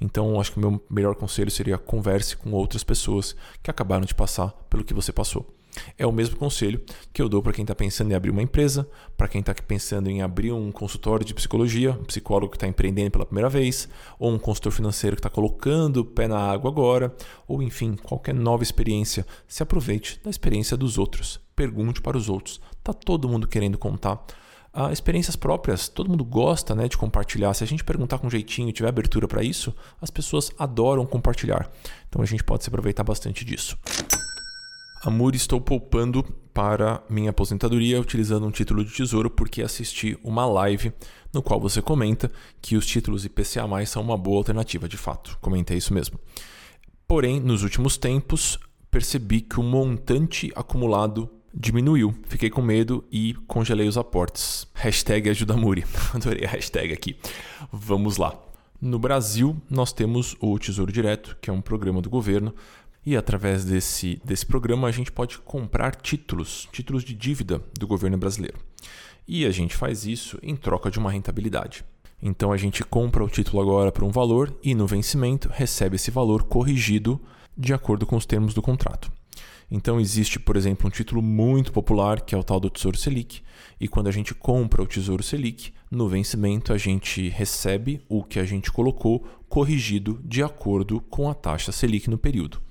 Então, 0.00 0.40
acho 0.40 0.52
que 0.52 0.58
o 0.58 0.60
meu 0.60 0.80
melhor 0.88 1.16
conselho 1.16 1.50
seria 1.50 1.76
converse 1.78 2.36
com 2.36 2.52
outras 2.52 2.84
pessoas 2.84 3.34
que 3.60 3.68
acabaram 3.68 4.04
de 4.04 4.14
passar 4.14 4.50
pelo 4.70 4.84
que 4.84 4.94
você 4.94 5.12
passou. 5.12 5.52
É 5.96 6.06
o 6.06 6.12
mesmo 6.12 6.36
conselho 6.36 6.80
que 7.12 7.20
eu 7.20 7.28
dou 7.28 7.42
para 7.42 7.52
quem 7.52 7.62
está 7.62 7.74
pensando 7.74 8.12
em 8.12 8.14
abrir 8.14 8.30
uma 8.30 8.42
empresa, 8.42 8.88
para 9.16 9.28
quem 9.28 9.40
está 9.40 9.54
pensando 9.54 10.08
em 10.08 10.22
abrir 10.22 10.52
um 10.52 10.70
consultório 10.70 11.24
de 11.24 11.34
psicologia, 11.34 11.92
um 11.92 12.04
psicólogo 12.04 12.50
que 12.50 12.56
está 12.56 12.66
empreendendo 12.66 13.10
pela 13.10 13.26
primeira 13.26 13.48
vez, 13.48 13.88
ou 14.18 14.32
um 14.32 14.38
consultor 14.38 14.72
financeiro 14.72 15.16
que 15.16 15.20
está 15.20 15.30
colocando 15.30 15.98
o 15.98 16.04
pé 16.04 16.28
na 16.28 16.38
água 16.38 16.70
agora, 16.70 17.14
ou 17.46 17.62
enfim, 17.62 17.96
qualquer 17.96 18.34
nova 18.34 18.62
experiência. 18.62 19.26
Se 19.46 19.62
aproveite 19.62 20.20
da 20.22 20.30
experiência 20.30 20.76
dos 20.76 20.98
outros, 20.98 21.40
pergunte 21.54 22.00
para 22.00 22.16
os 22.16 22.28
outros. 22.28 22.60
Está 22.78 22.92
todo 22.92 23.28
mundo 23.28 23.46
querendo 23.46 23.76
contar 23.76 24.24
ah, 24.72 24.92
experiências 24.92 25.34
próprias. 25.34 25.88
Todo 25.88 26.08
mundo 26.08 26.24
gosta 26.24 26.74
né, 26.74 26.88
de 26.88 26.96
compartilhar. 26.96 27.52
Se 27.54 27.64
a 27.64 27.66
gente 27.66 27.82
perguntar 27.82 28.18
com 28.18 28.30
jeitinho 28.30 28.68
e 28.68 28.72
tiver 28.72 28.88
abertura 28.88 29.26
para 29.26 29.42
isso, 29.42 29.74
as 30.00 30.10
pessoas 30.10 30.52
adoram 30.58 31.04
compartilhar. 31.04 31.70
Então 32.08 32.22
a 32.22 32.26
gente 32.26 32.44
pode 32.44 32.62
se 32.62 32.68
aproveitar 32.70 33.02
bastante 33.02 33.44
disso. 33.44 33.76
Amor, 35.00 35.36
estou 35.36 35.60
poupando 35.60 36.24
para 36.52 37.00
minha 37.08 37.30
aposentadoria 37.30 38.00
utilizando 38.00 38.44
um 38.44 38.50
título 38.50 38.84
de 38.84 38.92
tesouro 38.92 39.30
porque 39.30 39.62
assisti 39.62 40.18
uma 40.24 40.44
live 40.44 40.92
no 41.32 41.40
qual 41.40 41.60
você 41.60 41.80
comenta 41.80 42.32
que 42.60 42.76
os 42.76 42.84
títulos 42.84 43.24
IPCA+, 43.24 43.64
são 43.86 44.02
uma 44.02 44.18
boa 44.18 44.38
alternativa, 44.38 44.88
de 44.88 44.96
fato. 44.96 45.38
Comentei 45.40 45.76
isso 45.76 45.94
mesmo. 45.94 46.18
Porém, 47.06 47.38
nos 47.38 47.62
últimos 47.62 47.96
tempos, 47.96 48.58
percebi 48.90 49.40
que 49.40 49.60
o 49.60 49.62
montante 49.62 50.50
acumulado 50.56 51.30
diminuiu. 51.54 52.12
Fiquei 52.26 52.50
com 52.50 52.60
medo 52.60 53.04
e 53.10 53.34
congelei 53.46 53.86
os 53.86 53.96
aportes. 53.96 54.66
Hashtag 54.74 55.30
ajuda 55.30 55.56
Muri. 55.56 55.84
Adorei 56.12 56.44
a 56.44 56.48
hashtag 56.48 56.92
aqui. 56.92 57.16
Vamos 57.70 58.16
lá. 58.16 58.36
No 58.80 58.98
Brasil, 58.98 59.56
nós 59.70 59.92
temos 59.92 60.36
o 60.40 60.58
Tesouro 60.58 60.92
Direto, 60.92 61.36
que 61.40 61.50
é 61.50 61.52
um 61.52 61.60
programa 61.60 62.02
do 62.02 62.10
governo 62.10 62.52
e 63.08 63.16
através 63.16 63.64
desse, 63.64 64.20
desse 64.22 64.44
programa 64.44 64.86
a 64.86 64.90
gente 64.90 65.10
pode 65.10 65.38
comprar 65.38 65.96
títulos, 65.96 66.68
títulos 66.70 67.02
de 67.02 67.14
dívida 67.14 67.58
do 67.80 67.86
governo 67.86 68.18
brasileiro. 68.18 68.58
E 69.26 69.46
a 69.46 69.50
gente 69.50 69.74
faz 69.74 70.04
isso 70.04 70.38
em 70.42 70.54
troca 70.54 70.90
de 70.90 70.98
uma 70.98 71.10
rentabilidade. 71.10 71.86
Então 72.22 72.52
a 72.52 72.58
gente 72.58 72.84
compra 72.84 73.24
o 73.24 73.28
título 73.30 73.62
agora 73.62 73.90
por 73.90 74.04
um 74.04 74.10
valor 74.10 74.54
e 74.62 74.74
no 74.74 74.86
vencimento 74.86 75.48
recebe 75.50 75.96
esse 75.96 76.10
valor 76.10 76.42
corrigido 76.42 77.18
de 77.56 77.72
acordo 77.72 78.04
com 78.04 78.14
os 78.14 78.26
termos 78.26 78.52
do 78.52 78.60
contrato. 78.60 79.10
Então 79.70 79.98
existe, 79.98 80.38
por 80.38 80.54
exemplo, 80.54 80.86
um 80.86 80.90
título 80.90 81.22
muito 81.22 81.72
popular 81.72 82.20
que 82.20 82.34
é 82.34 82.38
o 82.38 82.44
tal 82.44 82.60
do 82.60 82.68
Tesouro 82.68 82.98
Selic, 82.98 83.40
e 83.80 83.88
quando 83.88 84.08
a 84.08 84.12
gente 84.12 84.34
compra 84.34 84.82
o 84.82 84.86
Tesouro 84.86 85.22
Selic, 85.22 85.72
no 85.90 86.10
vencimento 86.10 86.74
a 86.74 86.76
gente 86.76 87.30
recebe 87.30 88.02
o 88.06 88.22
que 88.22 88.38
a 88.38 88.44
gente 88.44 88.70
colocou 88.70 89.26
corrigido 89.48 90.20
de 90.22 90.42
acordo 90.42 91.00
com 91.00 91.30
a 91.30 91.34
taxa 91.34 91.72
Selic 91.72 92.10
no 92.10 92.18
período. 92.18 92.67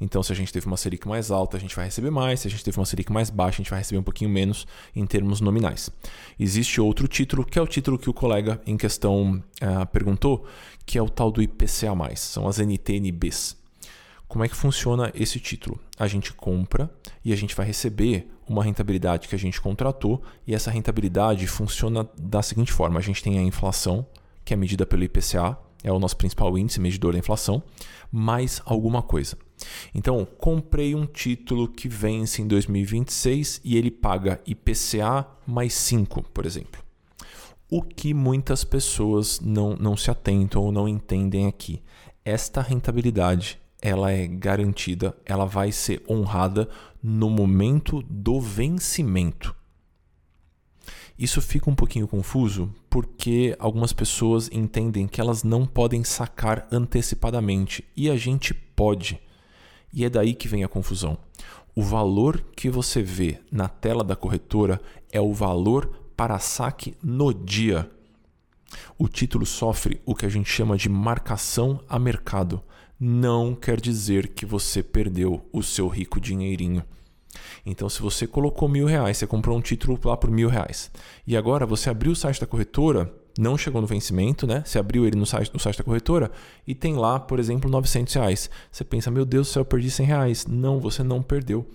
Então, 0.00 0.22
se 0.22 0.32
a 0.32 0.34
gente 0.34 0.52
teve 0.52 0.66
uma 0.66 0.76
Selic 0.76 1.06
mais 1.08 1.30
alta, 1.30 1.56
a 1.56 1.60
gente 1.60 1.74
vai 1.74 1.86
receber 1.86 2.10
mais. 2.10 2.40
Se 2.40 2.48
a 2.48 2.50
gente 2.50 2.64
teve 2.64 2.78
uma 2.78 2.86
Selic 2.86 3.10
mais 3.12 3.30
baixa, 3.30 3.56
a 3.56 3.62
gente 3.62 3.70
vai 3.70 3.80
receber 3.80 3.98
um 3.98 4.02
pouquinho 4.02 4.30
menos 4.30 4.66
em 4.94 5.04
termos 5.06 5.40
nominais. 5.40 5.90
Existe 6.38 6.80
outro 6.80 7.08
título, 7.08 7.44
que 7.44 7.58
é 7.58 7.62
o 7.62 7.66
título 7.66 7.98
que 7.98 8.08
o 8.08 8.14
colega 8.14 8.60
em 8.66 8.76
questão 8.76 9.42
uh, 9.62 9.86
perguntou, 9.92 10.46
que 10.86 10.98
é 10.98 11.02
o 11.02 11.08
tal 11.08 11.30
do 11.30 11.42
IPCA+. 11.42 11.94
São 12.16 12.46
as 12.46 12.58
NTNBs. 12.58 13.56
Como 14.28 14.44
é 14.44 14.48
que 14.48 14.54
funciona 14.54 15.10
esse 15.14 15.40
título? 15.40 15.80
A 15.98 16.06
gente 16.06 16.34
compra 16.34 16.90
e 17.24 17.32
a 17.32 17.36
gente 17.36 17.54
vai 17.54 17.66
receber 17.66 18.28
uma 18.46 18.62
rentabilidade 18.62 19.28
que 19.28 19.34
a 19.34 19.38
gente 19.38 19.60
contratou, 19.60 20.22
e 20.46 20.54
essa 20.54 20.70
rentabilidade 20.70 21.46
funciona 21.46 22.08
da 22.16 22.42
seguinte 22.42 22.72
forma: 22.72 22.98
a 22.98 23.02
gente 23.02 23.22
tem 23.22 23.38
a 23.38 23.42
inflação, 23.42 24.06
que 24.44 24.54
é 24.54 24.56
medida 24.56 24.86
pelo 24.86 25.04
IPCA, 25.04 25.58
é 25.82 25.92
o 25.92 25.98
nosso 25.98 26.16
principal 26.16 26.56
índice 26.58 26.80
medidor 26.80 27.12
da 27.12 27.18
inflação, 27.18 27.62
mais 28.10 28.60
alguma 28.64 29.02
coisa. 29.02 29.36
Então, 29.94 30.26
comprei 30.38 30.94
um 30.94 31.06
título 31.06 31.68
que 31.68 31.88
vence 31.88 32.42
em 32.42 32.46
2026 32.46 33.60
e 33.64 33.76
ele 33.76 33.90
paga 33.90 34.40
IPCA 34.46 35.26
mais 35.46 35.74
5, 35.74 36.22
por 36.32 36.46
exemplo. 36.46 36.82
O 37.70 37.82
que 37.82 38.14
muitas 38.14 38.64
pessoas 38.64 39.40
não, 39.40 39.76
não 39.76 39.96
se 39.96 40.10
atentam 40.10 40.62
ou 40.62 40.72
não 40.72 40.88
entendem 40.88 41.46
aqui. 41.46 41.82
Esta 42.24 42.62
rentabilidade 42.62 43.58
ela 43.80 44.10
é 44.10 44.26
garantida, 44.26 45.16
ela 45.24 45.44
vai 45.44 45.70
ser 45.70 46.02
honrada 46.08 46.68
no 47.02 47.30
momento 47.30 48.02
do 48.08 48.40
vencimento. 48.40 49.54
Isso 51.18 51.42
fica 51.42 51.68
um 51.68 51.74
pouquinho 51.74 52.06
confuso 52.06 52.72
porque 52.88 53.56
algumas 53.58 53.92
pessoas 53.92 54.48
entendem 54.52 55.08
que 55.08 55.20
elas 55.20 55.42
não 55.42 55.66
podem 55.66 56.04
sacar 56.04 56.66
antecipadamente 56.70 57.84
e 57.96 58.08
a 58.08 58.16
gente 58.16 58.54
pode. 58.54 59.20
E 59.92 60.04
é 60.04 60.10
daí 60.10 60.34
que 60.34 60.48
vem 60.48 60.64
a 60.64 60.68
confusão. 60.68 61.18
O 61.74 61.82
valor 61.82 62.42
que 62.56 62.68
você 62.68 63.02
vê 63.02 63.38
na 63.50 63.68
tela 63.68 64.02
da 64.02 64.16
corretora 64.16 64.80
é 65.12 65.20
o 65.20 65.32
valor 65.32 65.90
para 66.16 66.38
saque 66.38 66.96
no 67.02 67.32
dia. 67.32 67.88
O 68.98 69.08
título 69.08 69.46
sofre 69.46 70.00
o 70.04 70.14
que 70.14 70.26
a 70.26 70.28
gente 70.28 70.50
chama 70.50 70.76
de 70.76 70.88
marcação 70.88 71.80
a 71.88 71.98
mercado. 71.98 72.62
Não 72.98 73.54
quer 73.54 73.80
dizer 73.80 74.28
que 74.28 74.44
você 74.44 74.82
perdeu 74.82 75.48
o 75.52 75.62
seu 75.62 75.86
rico 75.86 76.20
dinheirinho. 76.20 76.82
Então, 77.64 77.88
se 77.88 78.02
você 78.02 78.26
colocou 78.26 78.68
mil 78.68 78.86
reais, 78.86 79.16
você 79.16 79.26
comprou 79.26 79.56
um 79.56 79.60
título 79.60 79.98
lá 80.04 80.16
por 80.16 80.30
mil 80.30 80.48
reais, 80.48 80.90
e 81.26 81.36
agora 81.36 81.66
você 81.66 81.90
abriu 81.90 82.12
o 82.12 82.16
site 82.16 82.40
da 82.40 82.46
corretora, 82.46 83.12
não 83.38 83.56
chegou 83.56 83.80
no 83.80 83.86
vencimento, 83.86 84.46
né? 84.46 84.62
Você 84.66 84.78
abriu 84.78 85.06
ele 85.06 85.16
no 85.16 85.24
site, 85.24 85.52
no 85.54 85.60
site 85.60 85.78
da 85.78 85.84
corretora 85.84 86.30
e 86.66 86.74
tem 86.74 86.96
lá, 86.96 87.20
por 87.20 87.38
exemplo, 87.38 87.70
900 87.70 88.12
reais. 88.14 88.50
Você 88.70 88.84
pensa, 88.84 89.10
meu 89.10 89.24
Deus 89.24 89.48
do 89.48 89.52
céu, 89.52 89.60
eu 89.60 89.64
perdi 89.64 89.90
100 89.90 90.06
reais. 90.06 90.46
Não, 90.46 90.80
você 90.80 91.02
não 91.02 91.22
perdeu. 91.22 91.66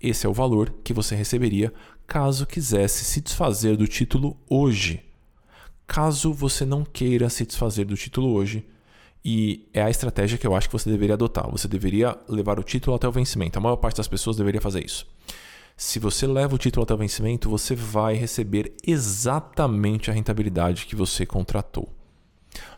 Esse 0.00 0.26
é 0.26 0.28
o 0.28 0.32
valor 0.32 0.74
que 0.82 0.92
você 0.92 1.14
receberia 1.14 1.72
caso 2.06 2.44
quisesse 2.46 3.04
se 3.04 3.20
desfazer 3.20 3.76
do 3.76 3.86
título 3.86 4.36
hoje. 4.48 5.02
Caso 5.86 6.32
você 6.32 6.64
não 6.64 6.84
queira 6.84 7.28
se 7.30 7.46
desfazer 7.46 7.84
do 7.84 7.96
título 7.96 8.32
hoje, 8.32 8.66
e 9.24 9.66
é 9.72 9.82
a 9.82 9.88
estratégia 9.88 10.36
que 10.36 10.46
eu 10.46 10.54
acho 10.54 10.68
que 10.68 10.72
você 10.72 10.90
deveria 10.90 11.14
adotar. 11.14 11.50
Você 11.50 11.66
deveria 11.66 12.16
levar 12.28 12.58
o 12.58 12.62
título 12.62 12.94
até 12.94 13.08
o 13.08 13.12
vencimento. 13.12 13.58
A 13.58 13.62
maior 13.62 13.76
parte 13.76 13.96
das 13.96 14.08
pessoas 14.08 14.36
deveria 14.36 14.60
fazer 14.60 14.84
isso. 14.84 15.06
Se 15.76 15.98
você 15.98 16.24
leva 16.24 16.54
o 16.54 16.58
título 16.58 16.84
até 16.84 16.94
o 16.94 16.98
vencimento, 16.98 17.50
você 17.50 17.74
vai 17.74 18.14
receber 18.14 18.76
exatamente 18.86 20.08
a 20.08 20.14
rentabilidade 20.14 20.86
que 20.86 20.94
você 20.94 21.26
contratou. 21.26 21.92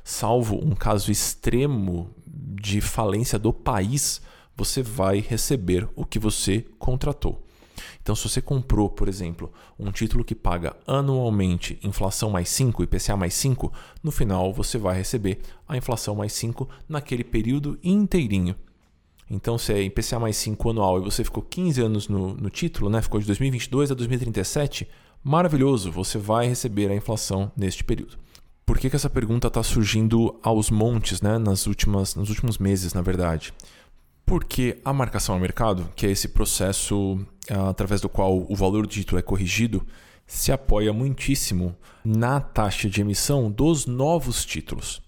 Salvo 0.03 0.57
um 0.65 0.75
caso 0.75 1.13
extremo 1.13 2.11
de 2.27 2.81
falência 2.81 3.39
do 3.39 3.53
país, 3.53 4.23
você 4.57 4.83
vai 4.83 5.21
receber 5.21 5.87
o 5.95 6.07
que 6.07 6.19
você 6.19 6.65
contratou. 6.79 7.45
Então, 8.01 8.17
se 8.17 8.27
você 8.27 8.41
comprou, 8.41 8.89
por 8.89 9.09
exemplo, 9.09 9.53
um 9.79 9.93
título 9.93 10.25
que 10.25 10.35
paga 10.35 10.75
anualmente 10.87 11.79
inflação 11.83 12.31
mais 12.31 12.49
5, 12.49 12.83
IPCA 12.85 13.15
mais 13.15 13.35
5, 13.35 13.71
no 14.03 14.11
final 14.11 14.55
você 14.55 14.79
vai 14.79 14.97
receber 14.97 15.41
a 15.69 15.77
inflação 15.77 16.15
mais 16.15 16.33
5 16.33 16.67
naquele 16.89 17.25
período 17.25 17.79
inteirinho. 17.85 18.57
Então, 19.31 19.59
se 19.59 19.73
é 19.73 19.83
IPCA 19.83 20.19
mais 20.21 20.37
5 20.37 20.71
anual 20.71 20.99
e 20.99 21.05
você 21.05 21.25
ficou 21.25 21.43
15 21.43 21.81
anos 21.81 22.09
no, 22.09 22.35
no 22.35 22.49
título, 22.49 22.89
né? 22.89 23.03
ficou 23.03 23.21
de 23.21 23.27
2022 23.27 23.91
a 23.91 23.95
2037, 23.95 24.89
maravilhoso, 25.23 25.91
você 25.91 26.17
vai 26.17 26.47
receber 26.47 26.91
a 26.91 26.95
inflação 26.95 27.51
neste 27.57 27.83
período. 27.83 28.17
Por 28.65 28.79
que, 28.79 28.89
que 28.89 28.97
essa 28.97 29.11
pergunta 29.11 29.49
está 29.49 29.63
surgindo 29.63 30.39
aos 30.43 30.71
montes 30.71 31.21
né? 31.21 31.39
nas 31.39 31.67
últimas, 31.67 32.15
nos 32.15 32.31
últimos 32.31 32.59
meses, 32.59 32.95
na 32.95 33.03
verdade? 33.03 33.53
Porque 34.25 34.79
a 34.85 34.93
marcação 34.93 35.35
a 35.35 35.39
mercado, 35.39 35.89
que 35.95 36.07
é 36.07 36.11
esse 36.11 36.29
processo 36.29 37.19
ah, 37.51 37.69
através 37.69 38.01
do 38.01 38.09
qual 38.09 38.45
o 38.49 38.55
valor 38.55 38.87
do 38.87 38.93
título 38.93 39.19
é 39.19 39.23
corrigido, 39.23 39.87
se 40.27 40.51
apoia 40.51 40.93
muitíssimo 40.93 41.77
na 42.05 42.41
taxa 42.41 42.89
de 42.89 43.01
emissão 43.01 43.51
dos 43.51 43.87
novos 43.87 44.45
títulos. 44.45 45.01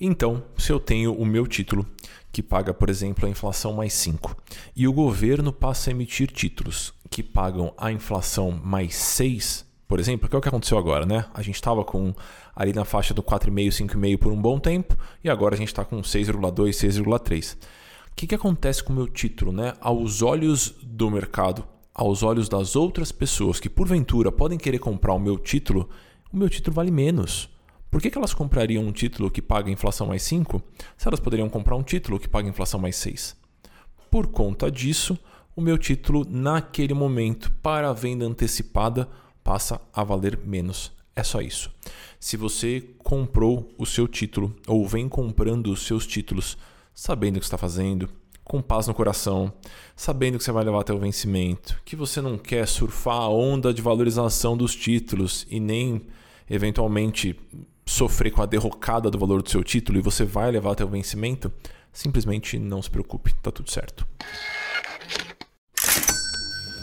Então, 0.00 0.42
se 0.56 0.72
eu 0.72 0.80
tenho 0.80 1.12
o 1.12 1.24
meu 1.24 1.46
título, 1.46 1.86
que 2.32 2.42
paga, 2.42 2.72
por 2.72 2.88
exemplo, 2.88 3.26
a 3.26 3.30
inflação 3.30 3.72
mais 3.72 3.92
5, 3.92 4.34
e 4.74 4.88
o 4.88 4.92
governo 4.92 5.52
passa 5.52 5.90
a 5.90 5.92
emitir 5.92 6.30
títulos 6.30 6.94
que 7.10 7.22
pagam 7.22 7.74
a 7.76 7.92
inflação 7.92 8.50
mais 8.50 8.94
6, 8.96 9.66
por 9.86 10.00
exemplo, 10.00 10.28
que 10.28 10.34
é 10.34 10.38
o 10.38 10.40
que 10.40 10.48
aconteceu 10.48 10.78
agora, 10.78 11.04
né? 11.04 11.26
A 11.34 11.42
gente 11.42 11.56
estava 11.56 11.84
com 11.84 12.14
ali 12.56 12.72
na 12.72 12.84
faixa 12.84 13.12
do 13.12 13.22
4,5, 13.22 13.88
5,5 13.88 14.18
por 14.18 14.32
um 14.32 14.40
bom 14.40 14.58
tempo, 14.58 14.96
e 15.22 15.28
agora 15.28 15.54
a 15.54 15.58
gente 15.58 15.68
está 15.68 15.84
com 15.84 16.00
6,2, 16.00 16.70
6,3. 16.70 17.56
O 18.10 18.14
que, 18.16 18.26
que 18.26 18.34
acontece 18.34 18.82
com 18.82 18.92
o 18.92 18.96
meu 18.96 19.06
título, 19.06 19.52
né? 19.52 19.74
Aos 19.80 20.22
olhos 20.22 20.74
do 20.82 21.10
mercado, 21.10 21.64
aos 21.94 22.22
olhos 22.22 22.48
das 22.48 22.74
outras 22.74 23.12
pessoas 23.12 23.60
que 23.60 23.68
porventura 23.68 24.32
podem 24.32 24.56
querer 24.56 24.78
comprar 24.78 25.12
o 25.12 25.18
meu 25.18 25.38
título, 25.38 25.90
o 26.32 26.36
meu 26.38 26.48
título 26.48 26.74
vale 26.74 26.90
menos. 26.90 27.51
Por 27.92 28.00
que, 28.00 28.10
que 28.10 28.16
elas 28.16 28.32
comprariam 28.32 28.82
um 28.82 28.90
título 28.90 29.30
que 29.30 29.42
paga 29.42 29.70
inflação 29.70 30.06
mais 30.06 30.22
5 30.22 30.62
se 30.96 31.06
elas 31.06 31.20
poderiam 31.20 31.50
comprar 31.50 31.76
um 31.76 31.82
título 31.82 32.18
que 32.18 32.26
paga 32.26 32.48
inflação 32.48 32.80
mais 32.80 32.96
6? 32.96 33.36
Por 34.10 34.28
conta 34.28 34.70
disso, 34.70 35.18
o 35.54 35.60
meu 35.60 35.76
título, 35.76 36.26
naquele 36.26 36.94
momento, 36.94 37.52
para 37.62 37.90
a 37.90 37.92
venda 37.92 38.24
antecipada, 38.24 39.06
passa 39.44 39.78
a 39.92 40.02
valer 40.02 40.38
menos. 40.38 40.90
É 41.14 41.22
só 41.22 41.42
isso. 41.42 41.70
Se 42.18 42.34
você 42.34 42.82
comprou 43.04 43.70
o 43.76 43.84
seu 43.84 44.08
título 44.08 44.56
ou 44.66 44.88
vem 44.88 45.06
comprando 45.06 45.66
os 45.66 45.84
seus 45.84 46.06
títulos 46.06 46.56
sabendo 46.94 47.36
o 47.36 47.40
que 47.40 47.44
está 47.44 47.58
fazendo, 47.58 48.08
com 48.42 48.62
paz 48.62 48.86
no 48.86 48.94
coração, 48.94 49.52
sabendo 49.94 50.38
que 50.38 50.44
você 50.44 50.50
vai 50.50 50.64
levar 50.64 50.80
até 50.80 50.94
o 50.94 50.98
vencimento, 50.98 51.78
que 51.84 51.94
você 51.94 52.22
não 52.22 52.38
quer 52.38 52.66
surfar 52.66 53.18
a 53.18 53.28
onda 53.28 53.72
de 53.74 53.82
valorização 53.82 54.56
dos 54.56 54.74
títulos 54.74 55.46
e 55.50 55.60
nem 55.60 56.06
eventualmente 56.48 57.38
sofrer 57.84 58.30
com 58.30 58.42
a 58.42 58.46
derrocada 58.46 59.10
do 59.10 59.18
valor 59.18 59.42
do 59.42 59.50
seu 59.50 59.62
título 59.62 59.98
e 59.98 60.02
você 60.02 60.24
vai 60.24 60.50
levar 60.50 60.72
até 60.72 60.84
o 60.84 60.88
vencimento, 60.88 61.52
simplesmente 61.92 62.58
não 62.58 62.80
se 62.80 62.90
preocupe, 62.90 63.30
está 63.30 63.50
tudo 63.50 63.70
certo. 63.70 64.06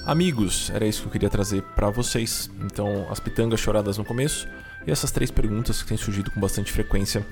Amigos, 0.06 0.72
era 0.72 0.88
isso 0.88 1.02
que 1.02 1.08
eu 1.08 1.12
queria 1.12 1.30
trazer 1.30 1.62
para 1.76 1.90
vocês. 1.90 2.50
Então, 2.62 3.06
as 3.12 3.20
pitangas 3.20 3.60
choradas 3.60 3.98
no 3.98 4.04
começo 4.04 4.48
e 4.88 4.92
essas 4.92 5.12
três 5.12 5.30
perguntas 5.30 5.82
que 5.82 5.88
têm 5.88 5.98
surgido 5.98 6.32
com 6.32 6.40
bastante 6.40 6.72
frequência, 6.72 7.26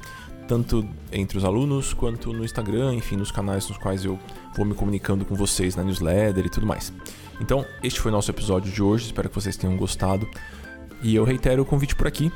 tanto 0.48 0.88
entre 1.12 1.38
os 1.38 1.44
alunos 1.44 1.92
quanto 1.94 2.32
no 2.32 2.46
Instagram, 2.46 2.94
enfim, 2.94 3.16
nos 3.16 3.32
canais 3.32 3.68
nos 3.68 3.78
quais 3.78 4.06
eu 4.06 4.20
vou 4.56 4.66
me 4.66 4.76
comunicando 4.76 5.26
com 5.26 5.34
vocês 5.34 5.76
na 5.76 5.84
newsletter 5.84 6.46
e 6.46 6.50
tudo 6.50 6.68
mais. 6.68 6.94
Então, 7.42 7.66
este 7.82 8.00
foi 8.00 8.12
o 8.12 8.14
nosso 8.14 8.30
episódio 8.30 8.72
de 8.72 8.82
hoje, 8.82 9.08
espero 9.08 9.28
que 9.28 9.36
vocês 9.36 9.58
tenham 9.58 9.76
gostado. 9.76 10.28
E 11.02 11.16
eu 11.16 11.24
reitero 11.24 11.64
o 11.64 11.66
convite 11.66 11.96
por 11.96 12.06
aqui. 12.08 12.32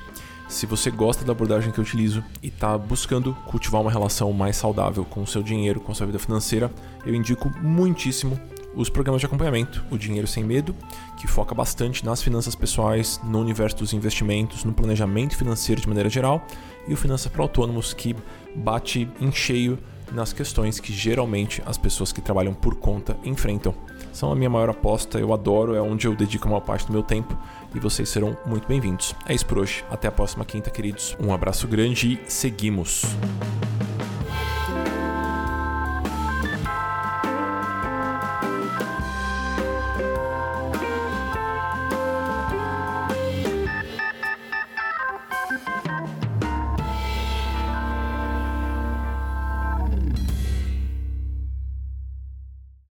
Se 0.52 0.66
você 0.66 0.92
gosta 0.92 1.24
da 1.24 1.32
abordagem 1.32 1.72
que 1.72 1.80
eu 1.80 1.82
utilizo 1.82 2.22
e 2.44 2.50
está 2.50 2.78
buscando 2.78 3.34
cultivar 3.46 3.80
uma 3.80 3.90
relação 3.90 4.34
mais 4.34 4.58
saudável 4.58 5.06
com 5.06 5.24
o 5.24 5.26
seu 5.26 5.42
dinheiro, 5.42 5.80
com 5.80 5.94
a 5.94 5.96
sua 5.96 6.06
vida 6.06 6.20
financeira, 6.20 6.70
eu 7.06 7.16
indico 7.16 7.50
muitíssimo 7.62 8.38
os 8.76 8.90
programas 8.90 9.22
de 9.22 9.26
acompanhamento, 9.26 9.82
o 9.90 9.98
Dinheiro 9.98 10.28
Sem 10.28 10.44
Medo, 10.44 10.76
que 11.18 11.26
foca 11.26 11.56
bastante 11.56 12.04
nas 12.04 12.22
finanças 12.22 12.54
pessoais, 12.54 13.18
no 13.24 13.40
universo 13.40 13.78
dos 13.78 13.94
investimentos, 13.94 14.66
no 14.66 14.74
planejamento 14.74 15.38
financeiro 15.38 15.80
de 15.80 15.88
maneira 15.88 16.10
geral, 16.10 16.46
e 16.86 16.94
o 16.94 16.98
Finanças 16.98 17.32
para 17.32 17.42
Autônomos, 17.42 17.94
que 17.94 18.14
bate 18.54 19.10
em 19.22 19.32
cheio 19.32 19.80
nas 20.12 20.34
questões 20.34 20.82
que 20.82 20.92
geralmente 20.92 21.64
as 21.66 21.78
pessoas 21.78 22.12
que 22.12 22.20
trabalham 22.20 22.54
por 22.54 22.76
conta 22.76 23.18
enfrentam. 23.24 23.74
São 24.12 24.32
a 24.32 24.36
minha 24.36 24.50
maior 24.50 24.70
aposta, 24.70 25.20
eu 25.20 25.34
adoro, 25.34 25.74
é 25.74 25.82
onde 25.82 26.06
eu 26.06 26.16
dedico 26.16 26.48
a 26.48 26.52
maior 26.52 26.62
parte 26.62 26.86
do 26.86 26.94
meu 26.94 27.04
tempo 27.04 27.38
e 27.74 27.80
vocês 27.80 28.10
serão 28.10 28.38
muito 28.46 28.68
bem-vindos. 28.68 29.16
É 29.26 29.34
isso 29.34 29.46
por 29.46 29.60
hoje, 29.60 29.84
até 29.90 30.08
a 30.08 30.12
próxima 30.12 30.44
quinta, 30.44 30.70
queridos. 30.70 31.16
Um 31.20 31.34
abraço 31.34 31.68
grande 31.68 32.20
e 32.26 32.32
seguimos! 32.32 33.04